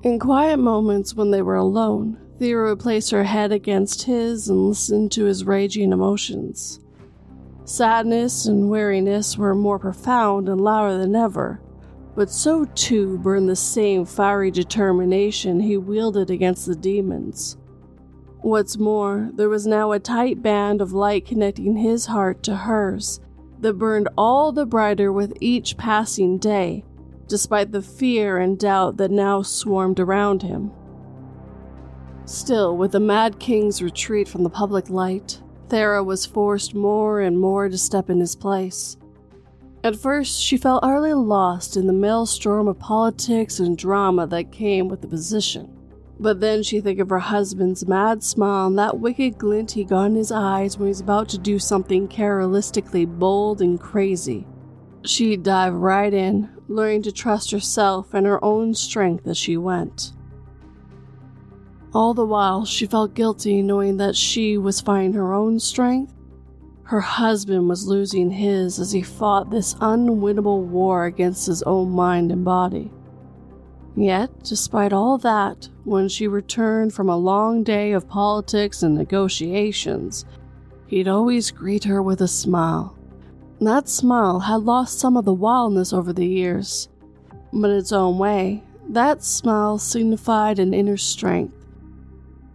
In 0.03 0.19
quiet 0.19 0.57
moments 0.57 1.15
when 1.15 1.31
they 1.31 1.41
were 1.41 1.55
alone, 1.55 2.19
Thea 2.37 2.61
would 2.65 2.79
place 2.79 3.09
her 3.09 3.23
head 3.23 3.51
against 3.51 4.03
his 4.03 4.49
and 4.49 4.69
listen 4.69 5.09
to 5.09 5.23
his 5.25 5.45
raging 5.45 5.91
emotions. 5.91 6.79
Sadness 7.65 8.45
and 8.45 8.69
weariness 8.69 9.35
were 9.35 9.55
more 9.55 9.79
profound 9.79 10.47
and 10.47 10.61
louder 10.61 10.99
than 10.99 11.15
ever, 11.15 11.59
but 12.15 12.29
so 12.29 12.65
too 12.75 13.17
burned 13.17 13.49
the 13.49 13.55
same 13.55 14.05
fiery 14.05 14.51
determination 14.51 15.59
he 15.59 15.75
wielded 15.75 16.29
against 16.29 16.67
the 16.67 16.75
demons. 16.75 17.57
What's 18.41 18.77
more, 18.77 19.31
there 19.33 19.49
was 19.49 19.65
now 19.65 19.91
a 19.91 19.99
tight 19.99 20.41
band 20.43 20.79
of 20.79 20.93
light 20.93 21.25
connecting 21.25 21.77
his 21.77 22.05
heart 22.05 22.43
to 22.43 22.55
hers 22.55 23.19
that 23.59 23.79
burned 23.79 24.09
all 24.17 24.51
the 24.51 24.65
brighter 24.65 25.11
with 25.11 25.33
each 25.41 25.75
passing 25.75 26.37
day, 26.37 26.85
despite 27.27 27.71
the 27.71 27.81
fear 27.81 28.37
and 28.37 28.59
doubt 28.59 28.97
that 28.97 29.09
now 29.09 29.41
swarmed 29.41 29.99
around 29.99 30.43
him. 30.43 30.71
Still, 32.25 32.77
with 32.77 32.91
the 32.91 32.99
Mad 32.99 33.39
King's 33.39 33.81
retreat 33.81 34.27
from 34.27 34.43
the 34.43 34.49
public 34.49 34.89
light, 34.89 35.41
Thera 35.69 36.05
was 36.05 36.25
forced 36.25 36.75
more 36.75 37.21
and 37.21 37.39
more 37.39 37.67
to 37.69 37.77
step 37.77 38.09
in 38.09 38.19
his 38.19 38.35
place. 38.35 38.97
At 39.83 39.95
first, 39.95 40.41
she 40.41 40.57
felt 40.57 40.83
utterly 40.83 41.13
lost 41.13 41.75
in 41.77 41.87
the 41.87 41.93
maelstrom 41.93 42.67
of 42.67 42.77
politics 42.79 43.59
and 43.59 43.77
drama 43.77 44.27
that 44.27 44.51
came 44.51 44.87
with 44.89 45.01
the 45.01 45.07
position. 45.07 45.76
But 46.19 46.39
then 46.39 46.63
she 46.63 46.81
think 46.81 46.99
of 46.99 47.09
her 47.09 47.19
husband's 47.19 47.87
mad 47.87 48.23
smile 48.23 48.67
and 48.67 48.79
that 48.79 48.99
wicked 48.99 49.37
glint 49.37 49.71
he 49.71 49.83
got 49.83 50.05
in 50.05 50.15
his 50.15 50.31
eyes 50.31 50.77
when 50.77 50.87
he 50.87 50.89
was 50.89 51.01
about 51.01 51.29
to 51.29 51.37
do 51.37 51.59
something 51.59 52.07
characteristically 52.07 53.05
bold 53.05 53.61
and 53.61 53.79
crazy. 53.79 54.47
She'd 55.05 55.43
dive 55.43 55.75
right 55.75 56.13
in, 56.13 56.49
learning 56.67 57.03
to 57.03 57.11
trust 57.11 57.51
herself 57.51 58.13
and 58.13 58.25
her 58.25 58.43
own 58.43 58.73
strength 58.73 59.27
as 59.27 59.37
she 59.37 59.57
went. 59.57 60.13
All 61.93 62.13
the 62.13 62.25
while, 62.25 62.65
she 62.65 62.85
felt 62.87 63.13
guilty 63.13 63.61
knowing 63.61 63.97
that 63.97 64.15
she 64.15 64.57
was 64.57 64.81
finding 64.81 65.13
her 65.13 65.33
own 65.33 65.59
strength. 65.59 66.13
Her 66.83 67.01
husband 67.01 67.69
was 67.69 67.87
losing 67.87 68.31
his 68.31 68.79
as 68.79 68.91
he 68.91 69.01
fought 69.01 69.49
this 69.49 69.75
unwinnable 69.75 70.63
war 70.63 71.05
against 71.05 71.47
his 71.47 71.63
own 71.63 71.89
mind 71.91 72.31
and 72.31 72.43
body. 72.43 72.91
Yet, 73.97 74.29
despite 74.43 74.93
all 74.93 75.17
that, 75.17 75.67
when 75.83 76.07
she 76.07 76.27
returned 76.27 76.93
from 76.93 77.09
a 77.09 77.17
long 77.17 77.63
day 77.63 77.91
of 77.91 78.07
politics 78.07 78.83
and 78.83 78.95
negotiations, 78.95 80.23
he'd 80.85 81.07
always 81.07 81.51
greet 81.51 81.83
her 81.83 82.01
with 82.01 82.21
a 82.21 82.27
smile. 82.27 82.95
That 83.59 83.89
smile 83.89 84.39
had 84.41 84.61
lost 84.61 84.99
some 84.99 85.17
of 85.17 85.25
the 85.25 85.33
wildness 85.33 85.91
over 85.91 86.13
the 86.13 86.27
years, 86.27 86.87
but 87.51 87.71
in 87.71 87.77
its 87.77 87.91
own 87.91 88.19
way, 88.19 88.63
that 88.87 89.23
smile 89.23 89.79
signified 89.79 90.59
an 90.59 90.73
inner 90.73 90.97
strength 90.97 91.57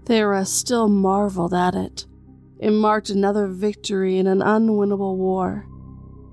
Thera 0.05 0.47
still 0.47 0.89
marveled 0.89 1.55
at 1.55 1.75
it. 1.75 2.07
It 2.59 2.73
marked 2.73 3.09
another 3.09 3.47
victory 3.47 4.19
in 4.19 4.27
an 4.27 4.41
unwinnable 4.41 5.17
war. 5.17 5.67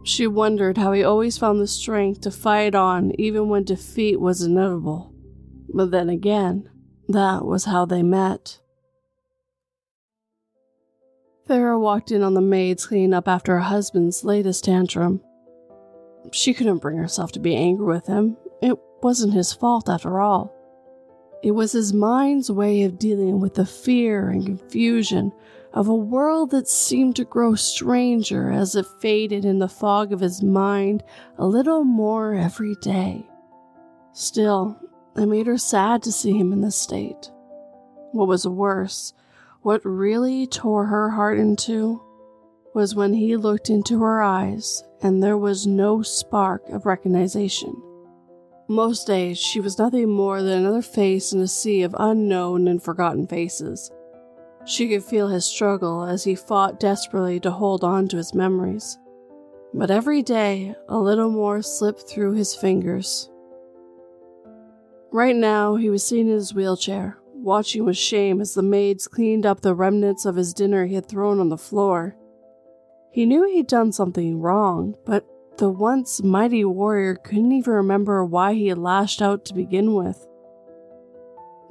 She 0.09 0.25
wondered 0.25 0.79
how 0.79 0.91
he 0.93 1.03
always 1.03 1.37
found 1.37 1.61
the 1.61 1.67
strength 1.67 2.21
to 2.21 2.31
fight 2.31 2.73
on 2.73 3.11
even 3.19 3.47
when 3.47 3.63
defeat 3.63 4.19
was 4.19 4.41
inevitable. 4.41 5.13
But 5.71 5.91
then 5.91 6.09
again, 6.09 6.67
that 7.07 7.45
was 7.45 7.65
how 7.65 7.85
they 7.85 8.01
met. 8.01 8.59
Thera 11.47 11.79
walked 11.79 12.11
in 12.11 12.23
on 12.23 12.33
the 12.33 12.41
maids 12.41 12.87
cleaning 12.87 13.13
up 13.13 13.27
after 13.27 13.53
her 13.53 13.59
husband's 13.59 14.23
latest 14.23 14.63
tantrum. 14.63 15.21
She 16.31 16.55
couldn't 16.55 16.79
bring 16.79 16.97
herself 16.97 17.31
to 17.33 17.39
be 17.39 17.55
angry 17.55 17.85
with 17.85 18.07
him. 18.07 18.35
It 18.63 18.79
wasn't 19.03 19.35
his 19.35 19.53
fault 19.53 19.87
after 19.87 20.19
all. 20.19 20.51
It 21.43 21.51
was 21.51 21.73
his 21.73 21.93
mind's 21.93 22.49
way 22.49 22.81
of 22.81 22.97
dealing 22.97 23.39
with 23.39 23.53
the 23.53 23.65
fear 23.65 24.29
and 24.29 24.43
confusion 24.43 25.33
of 25.73 25.87
a 25.87 25.95
world 25.95 26.51
that 26.51 26.67
seemed 26.67 27.15
to 27.15 27.23
grow 27.23 27.55
stranger 27.55 28.51
as 28.51 28.75
it 28.75 28.85
faded 28.99 29.45
in 29.45 29.59
the 29.59 29.67
fog 29.67 30.11
of 30.11 30.19
his 30.19 30.41
mind 30.41 31.03
a 31.37 31.45
little 31.45 31.83
more 31.83 32.33
every 32.33 32.75
day. 32.75 33.27
Still, 34.13 34.79
it 35.15 35.25
made 35.27 35.47
her 35.47 35.57
sad 35.57 36.01
to 36.03 36.11
see 36.11 36.37
him 36.37 36.51
in 36.51 36.61
this 36.61 36.75
state. 36.75 37.31
What 38.11 38.27
was 38.27 38.47
worse, 38.47 39.13
what 39.61 39.85
really 39.85 40.47
tore 40.47 40.85
her 40.85 41.11
heart 41.11 41.37
in 41.37 41.55
two, 41.55 42.01
was 42.73 42.95
when 42.95 43.13
he 43.13 43.35
looked 43.35 43.69
into 43.69 44.01
her 44.01 44.21
eyes 44.21 44.83
and 45.01 45.21
there 45.21 45.37
was 45.37 45.67
no 45.67 46.01
spark 46.01 46.67
of 46.69 46.85
recognition. 46.85 47.81
Most 48.67 49.07
days, 49.07 49.37
she 49.39 49.59
was 49.59 49.79
nothing 49.79 50.09
more 50.09 50.43
than 50.43 50.59
another 50.59 50.81
face 50.81 51.33
in 51.33 51.41
a 51.41 51.47
sea 51.47 51.81
of 51.81 51.95
unknown 51.97 52.67
and 52.67 52.81
forgotten 52.81 53.25
faces. 53.25 53.91
She 54.69 54.87
could 54.87 55.03
feel 55.03 55.29
his 55.29 55.45
struggle 55.45 56.03
as 56.03 56.23
he 56.23 56.35
fought 56.35 56.79
desperately 56.79 57.39
to 57.39 57.49
hold 57.49 57.83
on 57.83 58.07
to 58.09 58.17
his 58.17 58.35
memories. 58.35 58.99
But 59.73 59.89
every 59.89 60.21
day, 60.21 60.75
a 60.87 60.99
little 60.99 61.31
more 61.31 61.63
slipped 61.63 62.07
through 62.07 62.33
his 62.33 62.53
fingers. 62.53 63.31
Right 65.11 65.35
now, 65.35 65.75
he 65.75 65.89
was 65.89 66.05
sitting 66.05 66.27
in 66.27 66.35
his 66.35 66.53
wheelchair, 66.53 67.17
watching 67.33 67.83
with 67.83 67.97
shame 67.97 68.41
as 68.41 68.53
the 68.53 68.61
maids 68.61 69.07
cleaned 69.07 69.43
up 69.43 69.61
the 69.61 69.73
remnants 69.73 70.23
of 70.23 70.35
his 70.35 70.53
dinner 70.53 70.85
he 70.85 70.93
had 70.93 71.07
thrown 71.07 71.39
on 71.39 71.49
the 71.49 71.57
floor. 71.57 72.15
He 73.11 73.25
knew 73.25 73.47
he'd 73.47 73.65
done 73.65 73.91
something 73.91 74.39
wrong, 74.39 74.93
but 75.03 75.25
the 75.57 75.71
once 75.71 76.21
mighty 76.21 76.63
warrior 76.63 77.15
couldn't 77.15 77.53
even 77.53 77.73
remember 77.73 78.23
why 78.23 78.53
he 78.53 78.67
had 78.67 78.77
lashed 78.77 79.19
out 79.19 79.45
to 79.45 79.55
begin 79.55 79.95
with. 79.95 80.27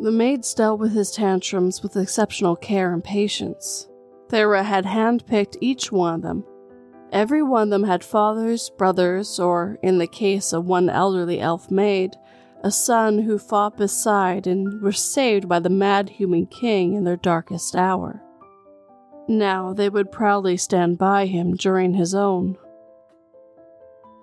The 0.01 0.13
maids 0.13 0.55
dealt 0.55 0.79
with 0.79 0.93
his 0.93 1.11
tantrums 1.11 1.83
with 1.83 1.97
exceptional 1.97 2.55
care 2.55 2.93
and 2.93 3.03
patience. 3.03 3.89
Thera 4.29 4.63
had 4.63 4.85
handpicked 4.85 5.57
each 5.61 5.91
one 5.91 6.15
of 6.15 6.23
them. 6.23 6.45
Every 7.11 7.43
one 7.43 7.65
of 7.65 7.71
them 7.71 7.83
had 7.83 8.05
fathers, 8.05 8.71
brothers, 8.71 9.41
or, 9.41 9.79
in 9.83 9.99
the 9.99 10.07
case 10.07 10.53
of 10.53 10.67
one 10.67 10.89
elderly 10.89 11.41
elf 11.41 11.71
maid, 11.71 12.15
a 12.63 12.71
son 12.71 13.19
who 13.21 13.39
fought 13.39 13.77
beside 13.77 14.47
and 14.47 14.81
were 14.83 14.93
saved 14.93 15.49
by 15.49 15.59
the 15.59 15.71
mad 15.71 16.11
human 16.11 16.47
king 16.47 16.95
in 16.95 17.05
their 17.05 17.17
darkest 17.17 17.75
hour. 17.75 18.23
Now 19.27 19.73
they 19.73 19.89
would 19.89 20.13
proudly 20.13 20.57
stand 20.57 20.99
by 20.99 21.27
him 21.27 21.55
during 21.55 21.95
his 21.95 22.15
own. 22.15 22.57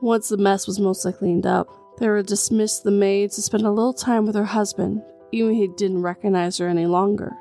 Once 0.02 0.30
the 0.30 0.38
mess 0.38 0.68
was 0.68 0.80
mostly 0.80 1.12
cleaned 1.12 1.46
up, 1.46 1.68
Thera 2.00 2.26
dismissed 2.26 2.84
the 2.84 2.92
maids 2.92 3.36
to 3.36 3.42
spend 3.42 3.66
a 3.66 3.72
little 3.72 3.94
time 3.94 4.26
with 4.26 4.36
her 4.36 4.46
husband, 4.46 5.02
even 5.36 5.54
he 5.54 5.68
didn't 5.68 6.02
recognize 6.02 6.58
her 6.58 6.68
any 6.68 6.86
longer. 6.86 7.36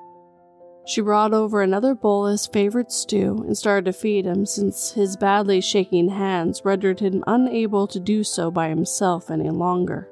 She 0.87 1.01
brought 1.01 1.33
over 1.33 1.63
another 1.63 1.95
bowl 1.95 2.27
of 2.27 2.33
his 2.33 2.47
favorite 2.47 2.93
stew 2.93 3.43
and 3.47 3.57
started 3.57 3.87
to 3.87 3.93
feed 3.93 4.27
him 4.27 4.45
since 4.45 4.93
his 4.93 5.17
badly 5.17 5.63
shaking 5.63 6.11
hands 6.11 6.63
rendered 6.65 7.01
him 7.01 7.25
unable 7.27 7.87
to 7.87 7.99
do 7.99 8.23
so 8.23 8.51
by 8.51 8.69
himself 8.69 9.31
any 9.31 9.49
longer. 9.49 10.11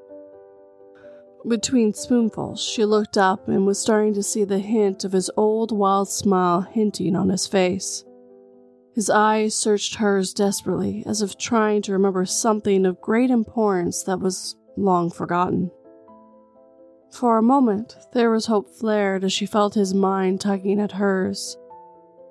Between 1.47 1.93
spoonfuls, 1.93 2.63
she 2.63 2.85
looked 2.85 3.19
up 3.19 3.49
and 3.49 3.67
was 3.67 3.79
starting 3.79 4.15
to 4.15 4.23
see 4.23 4.45
the 4.45 4.61
hint 4.61 5.05
of 5.05 5.13
his 5.13 5.31
old 5.37 5.73
wild 5.73 6.09
smile 6.09 6.63
hinting 6.63 7.17
on 7.17 7.29
his 7.29 7.47
face. 7.47 8.05
His 8.95 9.11
eyes 9.11 9.55
searched 9.55 9.97
hers 9.97 10.33
desperately, 10.33 11.03
as 11.05 11.21
if 11.21 11.37
trying 11.37 11.83
to 11.83 11.93
remember 11.93 12.25
something 12.25 12.87
of 12.87 13.01
great 13.01 13.31
importance 13.31 14.03
that 14.05 14.21
was 14.21 14.57
long 14.77 15.11
forgotten. 15.11 15.71
For 17.13 17.37
a 17.37 17.43
moment, 17.43 17.97
there 18.13 18.31
was 18.31 18.47
hope 18.47 18.71
flared 18.71 19.23
as 19.23 19.33
she 19.33 19.45
felt 19.45 19.75
his 19.75 19.93
mind 19.93 20.41
tugging 20.41 20.81
at 20.81 20.93
hers. 20.93 21.57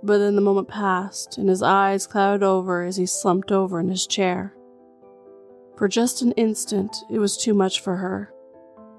But 0.04 0.18
then 0.18 0.36
the 0.36 0.42
moment 0.42 0.68
passed, 0.68 1.38
and 1.38 1.48
his 1.48 1.62
eyes 1.62 2.08
clouded 2.08 2.44
over 2.44 2.84
as 2.84 2.98
he 2.98 3.06
slumped 3.06 3.52
over 3.52 3.80
in 3.80 3.90
his 3.90 4.08
chair. 4.08 4.56
For 5.78 5.88
just 5.88 6.24
an 6.24 6.32
instant, 6.34 6.96
it 7.12 7.20
was 7.20 7.38
too 7.38 7.54
much 7.54 7.80
for 7.80 7.98
her. 7.98 8.34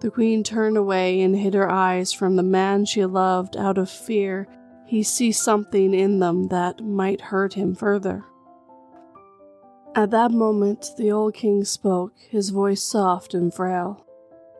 The 0.00 0.10
queen 0.10 0.44
turned 0.44 0.76
away 0.76 1.20
and 1.20 1.36
hid 1.36 1.54
her 1.54 1.70
eyes 1.70 2.12
from 2.12 2.36
the 2.36 2.42
man 2.42 2.84
she 2.84 3.04
loved 3.04 3.56
out 3.56 3.78
of 3.78 3.90
fear 3.90 4.48
he 4.92 5.02
see 5.02 5.32
something 5.32 5.94
in 5.94 6.18
them 6.18 6.48
that 6.48 6.84
might 6.84 7.20
hurt 7.20 7.54
him 7.54 7.74
further. 7.74 8.24
At 9.94 10.10
that 10.10 10.30
moment, 10.30 10.90
the 10.98 11.10
old 11.10 11.34
king 11.34 11.64
spoke, 11.64 12.12
his 12.28 12.50
voice 12.50 12.82
soft 12.82 13.32
and 13.32 13.54
frail. 13.54 14.04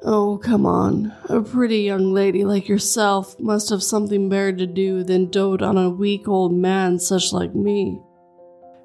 Oh, 0.05 0.37
come 0.43 0.67
on. 0.67 1.15
A 1.29 1.41
pretty 1.41 1.79
young 1.79 2.13
lady 2.13 2.45
like 2.45 2.69
yourself 2.69 3.39
must 3.39 3.71
have 3.71 3.85
something 3.85 4.29
better 4.29 4.53
to 4.53 4.67
do 4.67 5.05
than 5.05 5.31
dote 5.31 5.63
on 5.63 5.79
a 5.79 5.91
weak 5.91 6.27
old 6.27 6.53
man 6.53 6.99
such 6.99 7.33
like 7.33 7.55
me. 7.55 8.01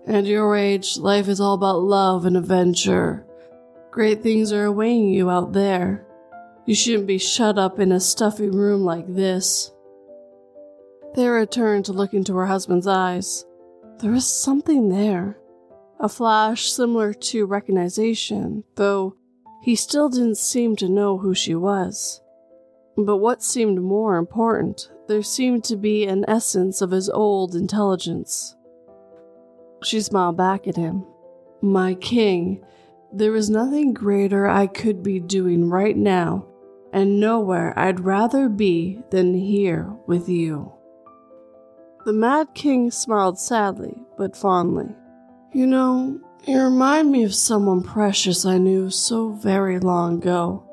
At 0.06 0.26
your 0.26 0.56
age, 0.56 0.98
life 0.98 1.28
is 1.28 1.42
all 1.42 1.56
about 1.56 1.82
love 1.82 2.26
and 2.26 2.38
adventure. 2.38 3.26
Great 3.90 4.22
things 4.22 4.54
are 4.54 4.66
awaiting 4.66 5.10
you 5.10 5.32
out 5.32 5.54
there. 5.54 6.06
You 6.68 6.76
shouldn't 6.76 7.08
be 7.08 7.18
shut 7.18 7.58
up 7.58 7.80
in 7.80 7.92
a 7.92 8.00
stuffy 8.00 8.50
room 8.50 8.84
like 8.84 9.08
this. 9.08 9.72
Thera 11.16 11.50
turned 11.50 11.86
to 11.86 11.94
look 11.94 12.14
into 12.14 12.36
her 12.36 12.46
husband's 12.46 12.86
eyes. 12.86 13.44
There 14.00 14.12
was 14.12 14.28
something 14.28 14.90
there. 14.90 15.40
A 16.00 16.08
flash 16.08 16.72
similar 16.72 17.12
to 17.12 17.48
recognition, 17.48 18.64
though 18.76 19.16
he 19.68 19.76
still 19.76 20.08
didn't 20.08 20.38
seem 20.38 20.78
to 20.78 20.88
know 20.88 21.18
who 21.18 21.36
she 21.36 21.54
was. 21.54 22.22
But 22.96 23.18
what 23.18 23.44
seemed 23.44 23.82
more 23.82 24.16
important, 24.16 24.90
there 25.10 25.22
seemed 25.22 25.66
to 25.66 25.76
be 25.76 26.06
an 26.06 26.24
essence 26.26 26.82
of 26.82 26.92
his 26.92 27.10
old 27.10 27.54
intelligence. 27.54 28.56
She 29.84 30.00
smiled 30.00 30.38
back 30.38 30.70
at 30.70 30.78
him. 30.78 31.06
My 31.62 31.96
king, 31.96 32.64
there 33.12 33.36
is 33.36 33.50
nothing 33.50 33.94
greater 33.94 34.48
I 34.48 34.68
could 34.68 35.04
be 35.04 35.20
doing 35.20 35.70
right 35.70 35.98
now, 35.98 36.46
and 36.94 37.20
nowhere 37.20 37.78
I'd 37.78 38.00
rather 38.00 38.48
be 38.48 39.02
than 39.10 39.34
here 39.34 39.94
with 40.08 40.30
you. 40.30 40.72
The 42.06 42.14
Mad 42.14 42.54
King 42.54 42.90
smiled 42.90 43.38
sadly, 43.38 43.98
but 44.18 44.38
fondly. 44.38 44.96
You 45.52 45.68
know, 45.68 46.22
you 46.48 46.62
remind 46.62 47.12
me 47.12 47.24
of 47.26 47.36
someone 47.36 47.84
precious 47.84 48.46
I 48.46 48.58
knew 48.58 48.90
so 48.90 49.32
very 49.32 49.80
long 49.80 50.20
ago. 50.20 50.64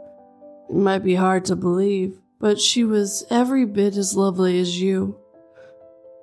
It 0.71 0.77
might 0.77 1.01
be 1.01 1.17
hard 1.17 1.45
to 1.47 1.57
believe, 1.57 2.21
but 2.39 2.61
she 2.61 2.85
was 2.85 3.27
every 3.29 3.65
bit 3.65 3.97
as 3.97 4.17
lovely 4.17 4.61
as 4.61 4.81
you. 4.81 5.19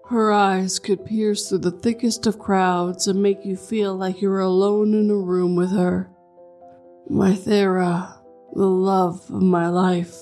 Her 0.08 0.32
eyes 0.32 0.80
could 0.80 1.06
pierce 1.06 1.50
through 1.50 1.60
the 1.60 1.72
thickest 1.72 2.28
of 2.28 2.40
crowds 2.40 3.08
and 3.08 3.22
make 3.22 3.46
you 3.46 3.58
feel 3.58 3.96
like 3.96 4.22
you 4.22 4.30
were 4.30 4.40
alone 4.40 4.94
in 4.94 5.10
a 5.10 5.16
room 5.16 5.58
with 5.58 5.72
her. 5.72 6.10
My 7.10 7.32
Thera, 7.34 8.20
the 8.54 8.68
love 8.68 9.30
of 9.30 9.42
my 9.42 9.68
life. 9.68 10.16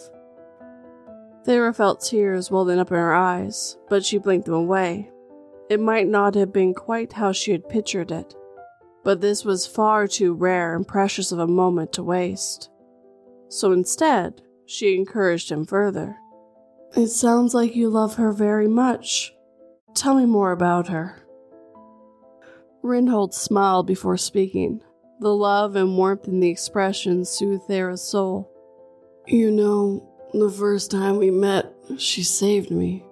Thera 1.46 1.76
felt 1.76 2.02
tears 2.02 2.50
welling 2.50 2.80
up 2.80 2.92
in 2.92 2.98
her 2.98 3.13
eyes, 3.13 3.78
but 3.89 4.04
she 4.04 4.18
blinked 4.18 4.48
them 4.48 4.56
away. 4.56 5.12
It 5.70 5.80
might 5.80 6.08
not 6.08 6.34
have 6.34 6.52
been 6.52 6.74
quite 6.74 7.13
how 7.13 7.32
she 7.32 7.52
had 7.52 7.70
pictured 7.70 8.12
it, 8.12 8.36
but 9.10 9.22
this 9.22 9.43
was 9.43 9.65
far 9.65 10.08
too 10.08 10.36
rare 10.36 10.76
and 10.76 10.88
precious 10.88 11.32
of 11.32 11.39
a 11.39 11.48
moment 11.48 11.91
to 11.91 12.04
waste. 12.04 12.69
So 13.48 13.72
instead, 13.72 14.43
she 14.67 14.95
encouraged 14.95 15.52
him 15.52 15.65
further. 15.65 16.15
It 16.95 17.08
sounds 17.08 17.56
like 17.56 17.76
you 17.76 17.89
love 17.89 18.17
her 18.17 18.32
very 18.32 18.67
much. 18.67 19.34
Tell 19.95 20.13
me 20.13 20.28
more 20.28 20.52
about 20.52 20.89
her. 20.89 21.24
Reinhold 22.84 23.34
smiled 23.34 23.88
before 23.88 24.15
speaking. 24.15 24.80
The 25.22 25.34
love 25.34 25.76
and 25.76 25.98
warmth 25.98 26.28
in 26.28 26.39
the 26.39 26.50
expression 26.50 27.26
soothed 27.26 27.63
Thera's 27.63 28.04
soul. 28.04 28.48
You 29.26 29.50
know, 29.50 30.08
the 30.36 30.52
first 30.52 30.91
time 30.91 31.17
we 31.17 31.32
met, 31.32 31.74
she 31.98 32.22
saved 32.22 32.69
me. 32.69 33.04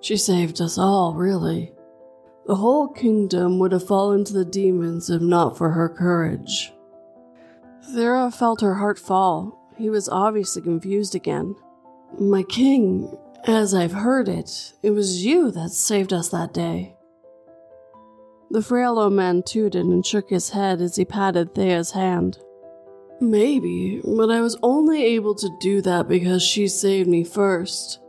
She 0.00 0.16
saved 0.16 0.62
us 0.62 0.78
all, 0.78 1.12
really. 1.12 1.74
The 2.48 2.56
whole 2.56 2.88
kingdom 2.88 3.58
would 3.58 3.72
have 3.72 3.86
fallen 3.86 4.24
to 4.24 4.32
the 4.32 4.44
demons 4.44 5.10
if 5.10 5.20
not 5.20 5.58
for 5.58 5.68
her 5.68 5.86
courage. 5.86 6.72
Thera 7.92 8.32
felt 8.32 8.62
her 8.62 8.76
heart 8.76 8.98
fall. 8.98 9.70
He 9.76 9.90
was 9.90 10.08
obviously 10.08 10.62
confused 10.62 11.14
again. 11.14 11.54
My 12.18 12.42
king, 12.42 13.14
as 13.44 13.74
I've 13.74 13.92
heard 13.92 14.30
it, 14.30 14.72
it 14.82 14.92
was 14.92 15.26
you 15.26 15.50
that 15.50 15.72
saved 15.72 16.10
us 16.14 16.30
that 16.30 16.54
day. 16.54 16.96
The 18.50 18.62
frail 18.62 18.98
old 18.98 19.12
man 19.12 19.42
tooted 19.42 19.84
and 19.84 20.04
shook 20.04 20.30
his 20.30 20.48
head 20.48 20.80
as 20.80 20.96
he 20.96 21.04
patted 21.04 21.54
Thera's 21.54 21.90
hand. 21.90 22.38
Maybe, 23.20 24.00
but 24.02 24.30
I 24.30 24.40
was 24.40 24.56
only 24.62 25.04
able 25.04 25.34
to 25.34 25.50
do 25.60 25.82
that 25.82 26.08
because 26.08 26.42
she 26.42 26.66
saved 26.66 27.10
me 27.10 27.24
first. 27.24 28.00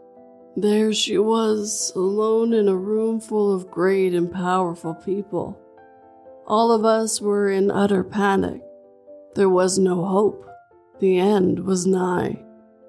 There 0.61 0.91
she 0.91 1.17
was, 1.17 1.93
alone 1.95 2.51
in 2.51 2.67
a 2.67 2.75
room 2.75 3.21
full 3.21 3.53
of 3.53 3.71
great 3.71 4.13
and 4.13 4.29
powerful 4.29 4.93
people. 4.93 5.57
All 6.45 6.73
of 6.73 6.83
us 6.83 7.21
were 7.21 7.49
in 7.49 7.71
utter 7.71 8.03
panic. 8.03 8.61
There 9.35 9.47
was 9.47 9.79
no 9.79 10.03
hope. 10.03 10.45
The 10.99 11.17
end 11.17 11.61
was 11.61 11.87
nigh, 11.87 12.43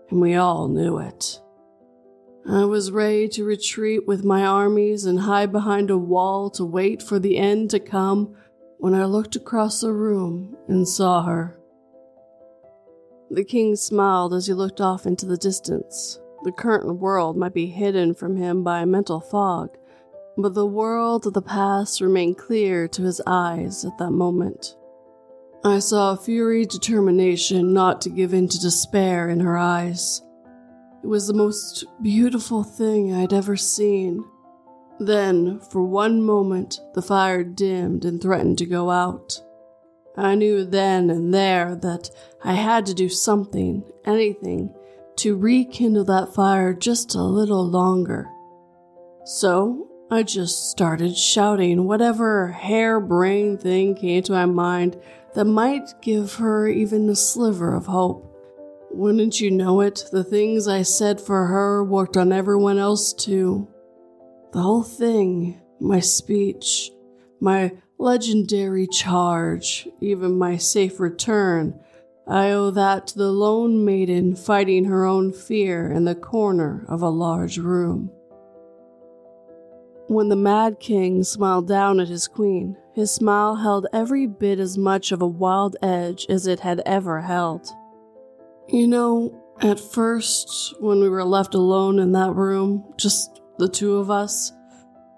and 0.08 0.20
we 0.20 0.34
all 0.34 0.66
knew 0.66 0.98
it. 0.98 1.40
I 2.44 2.64
was 2.64 2.90
ready 2.90 3.28
to 3.28 3.44
retreat 3.44 4.04
with 4.04 4.24
my 4.24 4.44
armies 4.44 5.04
and 5.04 5.20
hide 5.20 5.52
behind 5.52 5.90
a 5.90 5.96
wall 5.96 6.50
to 6.50 6.64
wait 6.64 7.00
for 7.00 7.20
the 7.20 7.36
end 7.36 7.70
to 7.70 7.78
come 7.78 8.34
when 8.78 8.94
I 8.94 9.04
looked 9.04 9.36
across 9.36 9.80
the 9.80 9.92
room 9.92 10.56
and 10.66 10.88
saw 10.88 11.22
her. 11.22 11.56
The 13.30 13.44
king 13.44 13.76
smiled 13.76 14.34
as 14.34 14.48
he 14.48 14.54
looked 14.54 14.80
off 14.80 15.06
into 15.06 15.24
the 15.24 15.36
distance. 15.36 16.19
The 16.42 16.52
current 16.52 16.98
world 16.98 17.36
might 17.36 17.52
be 17.52 17.66
hidden 17.66 18.14
from 18.14 18.36
him 18.36 18.64
by 18.64 18.80
a 18.80 18.86
mental 18.86 19.20
fog, 19.20 19.76
but 20.38 20.54
the 20.54 20.66
world 20.66 21.26
of 21.26 21.34
the 21.34 21.42
past 21.42 22.00
remained 22.00 22.38
clear 22.38 22.88
to 22.88 23.02
his 23.02 23.20
eyes 23.26 23.84
at 23.84 23.98
that 23.98 24.12
moment. 24.12 24.74
I 25.62 25.80
saw 25.80 26.12
a 26.12 26.16
fury 26.16 26.64
determination 26.64 27.74
not 27.74 28.00
to 28.02 28.08
give 28.08 28.32
in 28.32 28.48
to 28.48 28.58
despair 28.58 29.28
in 29.28 29.40
her 29.40 29.58
eyes. 29.58 30.22
It 31.02 31.06
was 31.06 31.26
the 31.26 31.34
most 31.34 31.84
beautiful 32.02 32.62
thing 32.62 33.12
I'd 33.12 33.34
ever 33.34 33.56
seen. 33.56 34.24
Then, 34.98 35.60
for 35.60 35.82
one 35.82 36.22
moment, 36.22 36.80
the 36.94 37.02
fire 37.02 37.44
dimmed 37.44 38.06
and 38.06 38.20
threatened 38.20 38.56
to 38.58 38.66
go 38.66 38.90
out. 38.90 39.42
I 40.16 40.34
knew 40.34 40.64
then 40.64 41.10
and 41.10 41.32
there 41.32 41.74
that 41.76 42.10
I 42.42 42.54
had 42.54 42.86
to 42.86 42.94
do 42.94 43.10
something, 43.10 43.84
anything, 44.06 44.74
to 45.20 45.36
rekindle 45.36 46.04
that 46.04 46.34
fire 46.34 46.72
just 46.72 47.14
a 47.14 47.22
little 47.22 47.68
longer. 47.68 48.26
So 49.24 49.88
I 50.10 50.22
just 50.22 50.70
started 50.70 51.16
shouting 51.16 51.84
whatever 51.84 52.48
harebrained 52.48 53.60
thing 53.60 53.94
came 53.94 54.22
to 54.24 54.32
my 54.32 54.46
mind 54.46 55.00
that 55.34 55.44
might 55.44 56.00
give 56.00 56.34
her 56.36 56.66
even 56.66 57.08
a 57.08 57.14
sliver 57.14 57.74
of 57.74 57.86
hope. 57.86 58.26
Wouldn't 58.90 59.40
you 59.40 59.50
know 59.50 59.82
it, 59.82 60.04
the 60.10 60.24
things 60.24 60.66
I 60.66 60.82
said 60.82 61.20
for 61.20 61.46
her 61.46 61.84
worked 61.84 62.16
on 62.16 62.32
everyone 62.32 62.78
else 62.78 63.12
too. 63.12 63.68
The 64.52 64.62
whole 64.62 64.82
thing, 64.82 65.60
my 65.78 66.00
speech, 66.00 66.90
my 67.40 67.72
legendary 67.98 68.86
charge, 68.86 69.86
even 70.00 70.38
my 70.38 70.56
safe 70.56 70.98
return. 70.98 71.78
I 72.26 72.50
owe 72.50 72.70
that 72.70 73.08
to 73.08 73.18
the 73.18 73.32
lone 73.32 73.84
maiden 73.84 74.36
fighting 74.36 74.84
her 74.84 75.04
own 75.04 75.32
fear 75.32 75.90
in 75.90 76.04
the 76.04 76.14
corner 76.14 76.84
of 76.88 77.02
a 77.02 77.08
large 77.08 77.58
room. 77.58 78.10
When 80.06 80.28
the 80.28 80.36
Mad 80.36 80.80
King 80.80 81.22
smiled 81.22 81.68
down 81.68 82.00
at 82.00 82.08
his 82.08 82.26
queen, 82.28 82.76
his 82.94 83.12
smile 83.12 83.56
held 83.56 83.86
every 83.92 84.26
bit 84.26 84.58
as 84.58 84.76
much 84.76 85.12
of 85.12 85.22
a 85.22 85.26
wild 85.26 85.76
edge 85.82 86.26
as 86.28 86.46
it 86.46 86.60
had 86.60 86.82
ever 86.84 87.20
held. 87.20 87.68
You 88.68 88.86
know, 88.86 89.40
at 89.60 89.78
first, 89.78 90.74
when 90.80 91.00
we 91.00 91.08
were 91.08 91.24
left 91.24 91.54
alone 91.54 91.98
in 91.98 92.12
that 92.12 92.32
room, 92.32 92.92
just 92.96 93.40
the 93.58 93.68
two 93.68 93.96
of 93.98 94.10
us. 94.10 94.52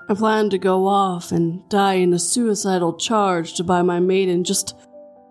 I 0.08 0.14
planned 0.14 0.50
to 0.50 0.58
go 0.58 0.86
off 0.86 1.32
and 1.32 1.66
die 1.68 1.94
in 1.94 2.12
a 2.12 2.18
suicidal 2.18 2.94
charge 2.94 3.54
to 3.54 3.64
buy 3.64 3.82
my 3.82 4.00
maiden 4.00 4.44
just 4.44 4.76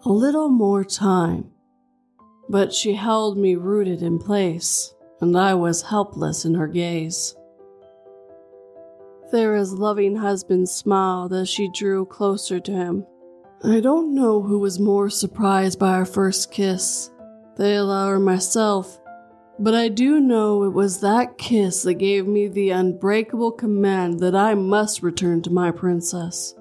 a 0.06 0.10
little 0.10 0.50
more 0.50 0.84
time. 0.84 1.52
But 2.52 2.74
she 2.74 2.96
held 2.96 3.38
me 3.38 3.56
rooted 3.56 4.04
in 4.04 4.20
place, 4.20 4.94
and 5.22 5.38
I 5.38 5.54
was 5.54 5.84
helpless 5.84 6.44
in 6.44 6.56
her 6.56 6.68
gaze. 6.68 7.34
Thera's 9.32 9.72
loving 9.72 10.18
husband 10.18 10.68
smiled 10.68 11.32
as 11.32 11.48
she 11.48 11.70
drew 11.70 12.06
closer 12.06 12.60
to 12.60 12.72
him. 12.74 13.06
I 13.64 13.80
don't 13.80 14.14
know 14.14 14.42
who 14.42 14.60
was 14.60 14.82
more 14.82 15.10
surprised 15.10 15.80
by 15.80 15.94
our 15.94 16.06
first 16.06 16.52
kiss, 16.52 17.10
Thera 17.58 18.08
or 18.08 18.20
myself, 18.20 19.00
but 19.58 19.74
I 19.74 19.88
do 19.88 20.20
know 20.20 20.66
it 20.66 20.74
was 20.74 21.00
that 21.00 21.38
kiss 21.38 21.84
that 21.84 21.94
gave 21.94 22.28
me 22.28 22.50
the 22.50 22.72
unbreakable 22.72 23.54
command 23.54 24.20
that 24.20 24.36
I 24.36 24.56
must 24.56 25.02
return 25.02 25.42
to 25.44 25.50
my 25.50 25.72
princess. 25.72 26.54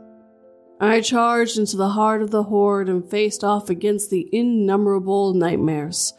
I 0.82 1.02
charged 1.02 1.58
into 1.58 1.76
the 1.76 1.90
heart 1.90 2.22
of 2.22 2.30
the 2.30 2.44
horde 2.44 2.88
and 2.88 3.04
faced 3.04 3.44
off 3.44 3.68
against 3.68 4.08
the 4.08 4.26
innumerable 4.32 5.34
nightmares, 5.34 6.14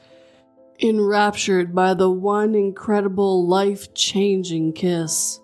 enraptured 0.79 1.73
by 1.73 1.95
the 1.95 2.11
one 2.11 2.53
incredible 2.53 3.47
life 3.47 3.91
changing 3.95 4.73
kiss. 4.73 5.39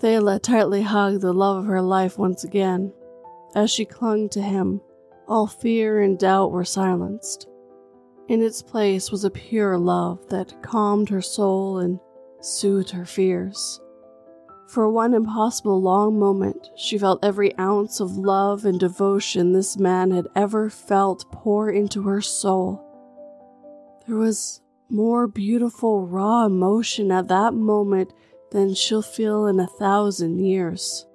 Thera 0.00 0.38
tightly 0.38 0.82
hugged 0.82 1.22
the 1.22 1.32
love 1.32 1.56
of 1.56 1.64
her 1.64 1.80
life 1.80 2.18
once 2.18 2.44
again. 2.44 2.92
As 3.54 3.70
she 3.70 3.86
clung 3.86 4.28
to 4.30 4.42
him, 4.42 4.82
all 5.26 5.46
fear 5.46 6.02
and 6.02 6.18
doubt 6.18 6.52
were 6.52 6.66
silenced. 6.66 7.48
In 8.28 8.42
its 8.42 8.60
place 8.60 9.10
was 9.10 9.24
a 9.24 9.30
pure 9.30 9.78
love 9.78 10.28
that 10.28 10.62
calmed 10.62 11.08
her 11.08 11.22
soul 11.22 11.78
and 11.78 11.98
soothed 12.42 12.90
her 12.90 13.06
fears. 13.06 13.80
For 14.66 14.90
one 14.90 15.14
impossible 15.14 15.80
long 15.80 16.18
moment, 16.18 16.70
she 16.76 16.98
felt 16.98 17.24
every 17.24 17.56
ounce 17.56 18.00
of 18.00 18.16
love 18.16 18.64
and 18.64 18.80
devotion 18.80 19.52
this 19.52 19.76
man 19.76 20.10
had 20.10 20.26
ever 20.34 20.68
felt 20.68 21.30
pour 21.30 21.70
into 21.70 22.02
her 22.02 22.20
soul. 22.20 22.82
There 24.06 24.16
was 24.16 24.60
more 24.90 25.28
beautiful, 25.28 26.06
raw 26.06 26.46
emotion 26.46 27.12
at 27.12 27.28
that 27.28 27.54
moment 27.54 28.12
than 28.50 28.74
she'll 28.74 29.02
feel 29.02 29.46
in 29.46 29.60
a 29.60 29.66
thousand 29.66 30.38
years. 30.38 31.06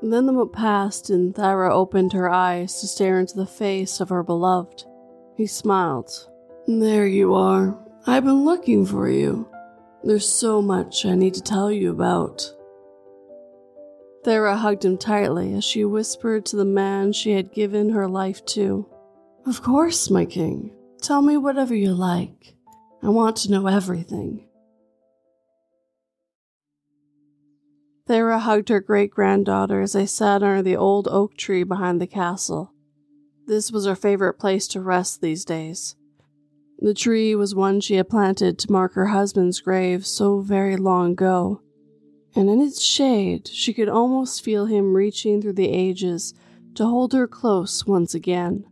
then 0.00 0.26
the 0.26 0.32
moment 0.32 0.52
passed, 0.52 1.10
and 1.10 1.34
Thera 1.34 1.72
opened 1.72 2.12
her 2.12 2.30
eyes 2.30 2.80
to 2.80 2.86
stare 2.86 3.18
into 3.18 3.34
the 3.34 3.46
face 3.46 4.00
of 4.00 4.10
her 4.10 4.22
beloved. 4.22 4.84
He 5.36 5.46
smiled. 5.46 6.28
There 6.68 7.06
you 7.06 7.34
are. 7.34 7.76
I've 8.06 8.24
been 8.24 8.44
looking 8.44 8.86
for 8.86 9.08
you. 9.08 9.48
There's 10.04 10.28
so 10.28 10.62
much 10.62 11.04
I 11.04 11.14
need 11.14 11.34
to 11.34 11.42
tell 11.42 11.70
you 11.72 11.90
about. 11.90 12.54
Thera 14.24 14.56
hugged 14.56 14.84
him 14.84 14.98
tightly 14.98 15.54
as 15.54 15.64
she 15.64 15.84
whispered 15.84 16.46
to 16.46 16.56
the 16.56 16.64
man 16.64 17.12
she 17.12 17.32
had 17.32 17.52
given 17.52 17.90
her 17.90 18.08
life 18.08 18.44
to. 18.46 18.86
Of 19.46 19.62
course, 19.62 20.10
my 20.10 20.24
king. 20.24 20.74
Tell 21.00 21.22
me 21.22 21.36
whatever 21.36 21.74
you 21.74 21.92
like. 21.92 22.54
I 23.02 23.08
want 23.08 23.36
to 23.38 23.50
know 23.50 23.66
everything. 23.66 24.48
Thera 28.08 28.40
hugged 28.40 28.70
her 28.70 28.80
great 28.80 29.10
granddaughter 29.10 29.80
as 29.80 29.92
they 29.92 30.06
sat 30.06 30.42
under 30.42 30.62
the 30.62 30.76
old 30.76 31.08
oak 31.08 31.36
tree 31.36 31.62
behind 31.62 32.00
the 32.00 32.06
castle. 32.06 32.72
This 33.46 33.70
was 33.70 33.86
her 33.86 33.94
favorite 33.94 34.34
place 34.34 34.66
to 34.68 34.80
rest 34.80 35.20
these 35.20 35.44
days. 35.44 35.94
The 36.78 36.94
tree 36.94 37.34
was 37.34 37.54
one 37.54 37.80
she 37.80 37.94
had 37.94 38.08
planted 38.08 38.58
to 38.58 38.72
mark 38.72 38.94
her 38.94 39.06
husband's 39.06 39.60
grave 39.60 40.06
so 40.06 40.40
very 40.40 40.76
long 40.76 41.12
ago, 41.12 41.60
and 42.34 42.48
in 42.48 42.60
its 42.60 42.82
shade 42.82 43.48
she 43.48 43.72
could 43.72 43.88
almost 43.88 44.44
feel 44.44 44.66
him 44.66 44.94
reaching 44.94 45.42
through 45.42 45.54
the 45.54 45.68
ages 45.68 46.34
to 46.74 46.86
hold 46.86 47.12
her 47.12 47.26
close 47.26 47.86
once 47.86 48.14
again. 48.14 48.64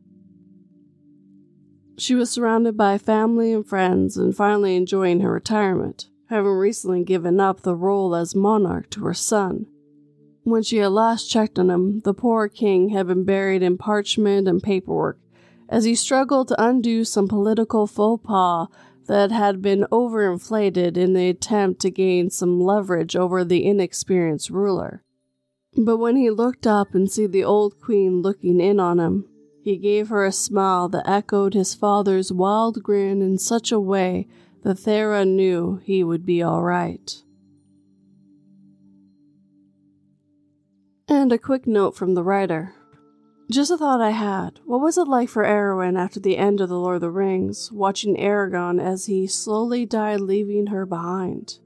She 1.98 2.14
was 2.14 2.30
surrounded 2.30 2.76
by 2.76 2.98
family 2.98 3.52
and 3.52 3.66
friends 3.66 4.16
and 4.16 4.36
finally 4.36 4.76
enjoying 4.76 5.20
her 5.20 5.32
retirement 5.32 6.08
having 6.28 6.50
recently 6.50 7.04
given 7.04 7.40
up 7.40 7.60
the 7.60 7.74
role 7.74 8.14
as 8.14 8.34
monarch 8.34 8.90
to 8.90 9.04
her 9.04 9.14
son. 9.14 9.66
When 10.42 10.62
she 10.62 10.78
had 10.78 10.88
last 10.88 11.28
checked 11.28 11.58
on 11.58 11.70
him, 11.70 12.00
the 12.00 12.14
poor 12.14 12.48
king 12.48 12.90
had 12.90 13.06
been 13.06 13.24
buried 13.24 13.62
in 13.62 13.78
parchment 13.78 14.46
and 14.46 14.62
paperwork 14.62 15.18
as 15.68 15.84
he 15.84 15.94
struggled 15.94 16.48
to 16.48 16.62
undo 16.62 17.04
some 17.04 17.28
political 17.28 17.86
faux 17.86 18.24
pas 18.24 18.68
that 19.06 19.30
had 19.30 19.62
been 19.62 19.86
overinflated 19.92 20.96
in 20.96 21.12
the 21.12 21.28
attempt 21.28 21.80
to 21.80 21.90
gain 21.90 22.30
some 22.30 22.60
leverage 22.60 23.16
over 23.16 23.44
the 23.44 23.64
inexperienced 23.64 24.50
ruler. 24.50 25.02
But 25.76 25.98
when 25.98 26.16
he 26.16 26.30
looked 26.30 26.66
up 26.66 26.94
and 26.94 27.10
see 27.10 27.26
the 27.26 27.44
old 27.44 27.80
queen 27.80 28.22
looking 28.22 28.60
in 28.60 28.80
on 28.80 28.98
him, 28.98 29.28
he 29.62 29.76
gave 29.76 30.08
her 30.08 30.24
a 30.24 30.32
smile 30.32 30.88
that 30.90 31.08
echoed 31.08 31.54
his 31.54 31.74
father's 31.74 32.32
wild 32.32 32.82
grin 32.82 33.20
in 33.20 33.36
such 33.36 33.72
a 33.72 33.80
way 33.80 34.28
that 34.62 34.78
Thera 34.78 35.26
knew 35.26 35.80
he 35.84 36.02
would 36.02 36.24
be 36.24 36.42
all 36.42 36.62
right. 36.62 37.22
And 41.08 41.32
a 41.32 41.38
quick 41.38 41.66
note 41.66 41.96
from 41.96 42.14
the 42.14 42.24
writer. 42.24 42.74
Just 43.50 43.70
a 43.70 43.78
thought 43.78 44.00
I 44.00 44.10
had. 44.10 44.58
What 44.64 44.80
was 44.80 44.98
it 44.98 45.06
like 45.06 45.28
for 45.28 45.44
Arwen 45.44 45.96
after 45.96 46.18
the 46.18 46.36
end 46.36 46.60
of 46.60 46.68
The 46.68 46.78
Lord 46.78 46.96
of 46.96 47.00
the 47.02 47.10
Rings, 47.10 47.70
watching 47.70 48.16
Aragorn 48.16 48.82
as 48.82 49.06
he 49.06 49.28
slowly 49.28 49.86
died, 49.86 50.20
leaving 50.20 50.66
her 50.66 50.84
behind? 50.84 51.60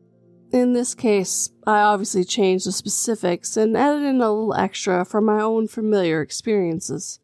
In 0.53 0.75
this 0.75 0.95
case, 0.95 1.51
I 1.67 1.81
obviously 1.81 2.25
changed 2.25 2.67
the 2.67 2.73
specifics 2.73 3.57
and 3.57 3.77
added 3.77 4.03
in 4.03 4.17
a 4.17 4.31
little 4.31 4.55
extra 4.55 5.05
from 5.07 5.25
my 5.25 5.41
own 5.41 5.69
familiar 5.69 6.21
experiences. 6.21 7.19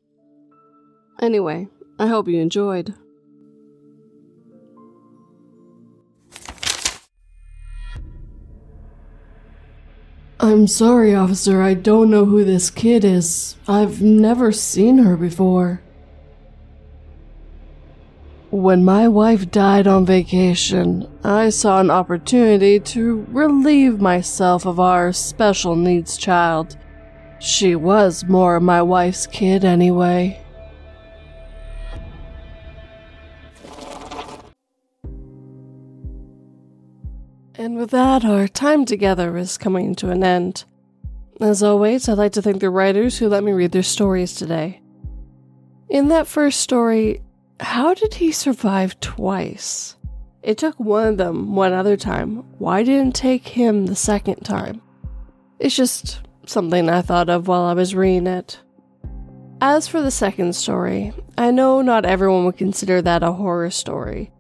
Anyway, 1.20 1.68
I 1.98 2.06
hope 2.06 2.28
you 2.28 2.40
enjoyed. 2.40 2.94
I'm 10.46 10.68
sorry, 10.68 11.12
officer, 11.12 11.60
I 11.60 11.74
don't 11.74 12.08
know 12.08 12.24
who 12.24 12.44
this 12.44 12.70
kid 12.70 13.04
is. 13.04 13.56
I've 13.66 14.00
never 14.00 14.52
seen 14.52 14.98
her 14.98 15.16
before. 15.16 15.82
When 18.52 18.84
my 18.84 19.08
wife 19.08 19.50
died 19.50 19.88
on 19.88 20.06
vacation, 20.06 21.10
I 21.24 21.48
saw 21.48 21.80
an 21.80 21.90
opportunity 21.90 22.78
to 22.78 23.26
relieve 23.28 24.00
myself 24.00 24.64
of 24.64 24.78
our 24.78 25.12
special 25.12 25.74
needs 25.74 26.16
child. 26.16 26.76
She 27.40 27.74
was 27.74 28.24
more 28.24 28.60
my 28.60 28.82
wife's 28.82 29.26
kid 29.26 29.64
anyway. 29.64 30.45
And 37.76 37.82
with 37.82 37.90
that, 37.90 38.24
our 38.24 38.48
time 38.48 38.86
together 38.86 39.36
is 39.36 39.58
coming 39.58 39.94
to 39.96 40.08
an 40.08 40.24
end. 40.24 40.64
As 41.42 41.62
always, 41.62 42.08
I'd 42.08 42.16
like 42.16 42.32
to 42.32 42.40
thank 42.40 42.60
the 42.60 42.70
writers 42.70 43.18
who 43.18 43.28
let 43.28 43.44
me 43.44 43.52
read 43.52 43.72
their 43.72 43.82
stories 43.82 44.34
today. 44.34 44.80
In 45.90 46.08
that 46.08 46.26
first 46.26 46.60
story, 46.60 47.20
how 47.60 47.92
did 47.92 48.14
he 48.14 48.32
survive 48.32 48.98
twice? 49.00 49.94
It 50.42 50.56
took 50.56 50.80
one 50.80 51.06
of 51.08 51.16
them 51.18 51.54
one 51.54 51.74
other 51.74 51.98
time. 51.98 52.36
Why 52.56 52.82
didn't 52.82 53.14
take 53.14 53.46
him 53.46 53.84
the 53.84 53.94
second 53.94 54.36
time? 54.36 54.80
It's 55.58 55.76
just 55.76 56.22
something 56.46 56.88
I 56.88 57.02
thought 57.02 57.28
of 57.28 57.46
while 57.46 57.64
I 57.64 57.74
was 57.74 57.94
reading 57.94 58.26
it. 58.26 58.58
As 59.60 59.86
for 59.86 60.00
the 60.00 60.10
second 60.10 60.54
story, 60.54 61.12
I 61.36 61.50
know 61.50 61.82
not 61.82 62.06
everyone 62.06 62.46
would 62.46 62.56
consider 62.56 63.02
that 63.02 63.22
a 63.22 63.32
horror 63.32 63.70
story, 63.70 64.32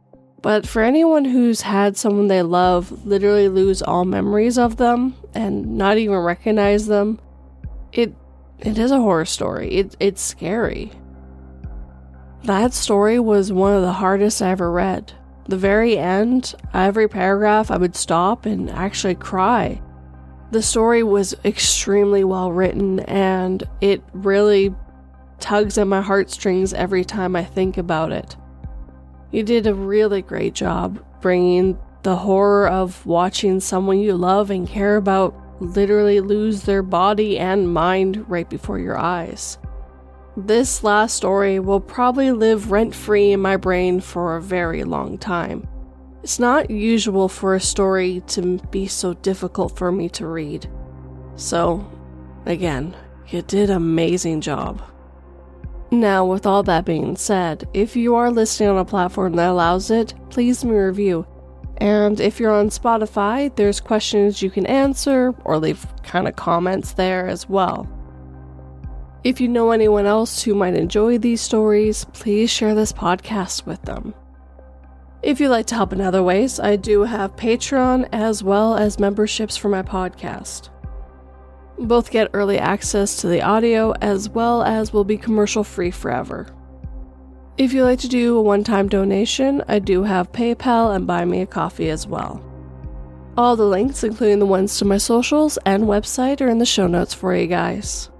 but 0.46 0.64
for 0.64 0.80
anyone 0.80 1.24
who's 1.24 1.62
had 1.62 1.96
someone 1.96 2.28
they 2.28 2.40
love 2.40 3.04
literally 3.04 3.48
lose 3.48 3.82
all 3.82 4.04
memories 4.04 4.58
of 4.58 4.76
them 4.76 5.16
and 5.34 5.76
not 5.76 5.98
even 5.98 6.18
recognize 6.18 6.86
them, 6.86 7.18
it 7.92 8.14
it 8.60 8.78
is 8.78 8.92
a 8.92 9.00
horror 9.00 9.24
story. 9.24 9.72
It 9.72 9.96
it's 9.98 10.22
scary. 10.22 10.92
That 12.44 12.72
story 12.74 13.18
was 13.18 13.50
one 13.50 13.74
of 13.74 13.82
the 13.82 13.94
hardest 13.94 14.40
I 14.40 14.50
ever 14.50 14.70
read. 14.70 15.12
The 15.48 15.56
very 15.56 15.98
end, 15.98 16.54
every 16.72 17.08
paragraph 17.08 17.72
I 17.72 17.76
would 17.76 17.96
stop 17.96 18.46
and 18.46 18.70
actually 18.70 19.16
cry. 19.16 19.82
The 20.52 20.62
story 20.62 21.02
was 21.02 21.34
extremely 21.44 22.22
well 22.22 22.52
written 22.52 23.00
and 23.00 23.64
it 23.80 24.00
really 24.12 24.72
tugs 25.40 25.76
at 25.76 25.88
my 25.88 26.02
heartstrings 26.02 26.72
every 26.72 27.04
time 27.04 27.34
I 27.34 27.42
think 27.42 27.78
about 27.78 28.12
it. 28.12 28.36
You 29.36 29.42
did 29.42 29.66
a 29.66 29.74
really 29.74 30.22
great 30.22 30.54
job 30.54 31.04
bringing 31.20 31.78
the 32.04 32.16
horror 32.16 32.70
of 32.70 33.04
watching 33.04 33.60
someone 33.60 33.98
you 33.98 34.16
love 34.16 34.48
and 34.50 34.66
care 34.66 34.96
about 34.96 35.34
literally 35.60 36.20
lose 36.20 36.62
their 36.62 36.82
body 36.82 37.38
and 37.38 37.70
mind 37.70 38.24
right 38.30 38.48
before 38.48 38.78
your 38.78 38.96
eyes. 38.96 39.58
This 40.38 40.82
last 40.82 41.16
story 41.16 41.58
will 41.58 41.80
probably 41.80 42.32
live 42.32 42.70
rent 42.70 42.94
free 42.94 43.32
in 43.32 43.40
my 43.40 43.58
brain 43.58 44.00
for 44.00 44.36
a 44.36 44.42
very 44.42 44.84
long 44.84 45.18
time, 45.18 45.68
It's 46.22 46.38
not 46.38 46.70
usual 46.70 47.28
for 47.28 47.54
a 47.54 47.60
story 47.60 48.22
to 48.28 48.56
be 48.70 48.86
so 48.86 49.12
difficult 49.12 49.76
for 49.76 49.92
me 49.92 50.08
to 50.16 50.26
read. 50.26 50.66
So, 51.34 51.86
again, 52.46 52.96
you 53.28 53.42
did 53.42 53.68
amazing 53.68 54.40
job. 54.40 54.80
Now, 56.00 56.26
with 56.26 56.44
all 56.44 56.62
that 56.64 56.84
being 56.84 57.16
said, 57.16 57.66
if 57.72 57.96
you 57.96 58.16
are 58.16 58.30
listening 58.30 58.68
on 58.68 58.76
a 58.76 58.84
platform 58.84 59.32
that 59.36 59.48
allows 59.48 59.90
it, 59.90 60.12
please 60.28 60.62
leave 60.62 60.72
me 60.72 60.78
a 60.78 60.86
review. 60.88 61.26
And 61.78 62.20
if 62.20 62.38
you're 62.38 62.52
on 62.52 62.68
Spotify, 62.68 63.54
there's 63.56 63.80
questions 63.80 64.42
you 64.42 64.50
can 64.50 64.66
answer 64.66 65.34
or 65.44 65.58
leave 65.58 65.86
kind 66.02 66.28
of 66.28 66.36
comments 66.36 66.92
there 66.92 67.26
as 67.26 67.48
well. 67.48 67.88
If 69.24 69.40
you 69.40 69.48
know 69.48 69.70
anyone 69.70 70.04
else 70.04 70.42
who 70.42 70.54
might 70.54 70.74
enjoy 70.74 71.16
these 71.16 71.40
stories, 71.40 72.04
please 72.12 72.50
share 72.50 72.74
this 72.74 72.92
podcast 72.92 73.64
with 73.64 73.80
them. 73.82 74.14
If 75.22 75.40
you'd 75.40 75.48
like 75.48 75.66
to 75.68 75.76
help 75.76 75.94
in 75.94 76.02
other 76.02 76.22
ways, 76.22 76.60
I 76.60 76.76
do 76.76 77.04
have 77.04 77.36
Patreon 77.36 78.10
as 78.12 78.44
well 78.44 78.76
as 78.76 79.00
memberships 79.00 79.56
for 79.56 79.70
my 79.70 79.82
podcast. 79.82 80.68
Both 81.78 82.10
get 82.10 82.30
early 82.32 82.58
access 82.58 83.16
to 83.20 83.28
the 83.28 83.42
audio 83.42 83.92
as 84.00 84.30
well 84.30 84.62
as 84.62 84.92
will 84.92 85.04
be 85.04 85.18
commercial 85.18 85.62
free 85.62 85.90
forever. 85.90 86.46
If 87.58 87.72
you'd 87.72 87.84
like 87.84 88.00
to 88.00 88.08
do 88.08 88.36
a 88.36 88.42
one 88.42 88.64
time 88.64 88.88
donation, 88.88 89.62
I 89.68 89.78
do 89.78 90.02
have 90.02 90.32
PayPal 90.32 90.94
and 90.94 91.06
Buy 91.06 91.24
Me 91.24 91.42
a 91.42 91.46
Coffee 91.46 91.90
as 91.90 92.06
well. 92.06 92.42
All 93.36 93.56
the 93.56 93.66
links, 93.66 94.04
including 94.04 94.38
the 94.38 94.46
ones 94.46 94.78
to 94.78 94.84
my 94.86 94.96
socials 94.96 95.58
and 95.66 95.84
website, 95.84 96.40
are 96.40 96.48
in 96.48 96.58
the 96.58 96.64
show 96.64 96.86
notes 96.86 97.12
for 97.12 97.34
you 97.34 97.46
guys. 97.46 98.10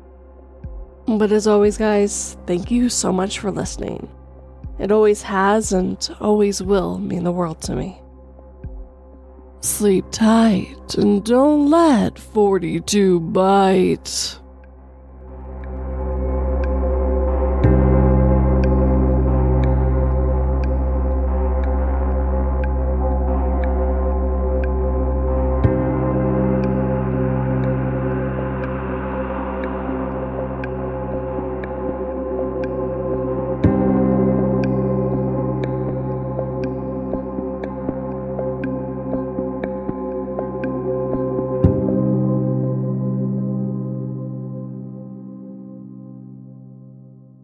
But 1.07 1.32
as 1.32 1.46
always, 1.46 1.78
guys, 1.78 2.36
thank 2.46 2.70
you 2.70 2.88
so 2.88 3.12
much 3.12 3.38
for 3.38 3.50
listening. 3.50 4.11
It 4.78 4.92
always 4.92 5.22
has 5.22 5.72
and 5.72 6.09
always 6.20 6.62
will 6.62 6.98
mean 6.98 7.24
the 7.24 7.32
world 7.32 7.62
to 7.62 7.74
me. 7.74 8.00
Sleep 9.66 10.04
tight 10.12 10.94
and 10.94 11.24
don't 11.24 11.68
let 11.68 12.16
42 12.20 13.18
bite. 13.18 14.38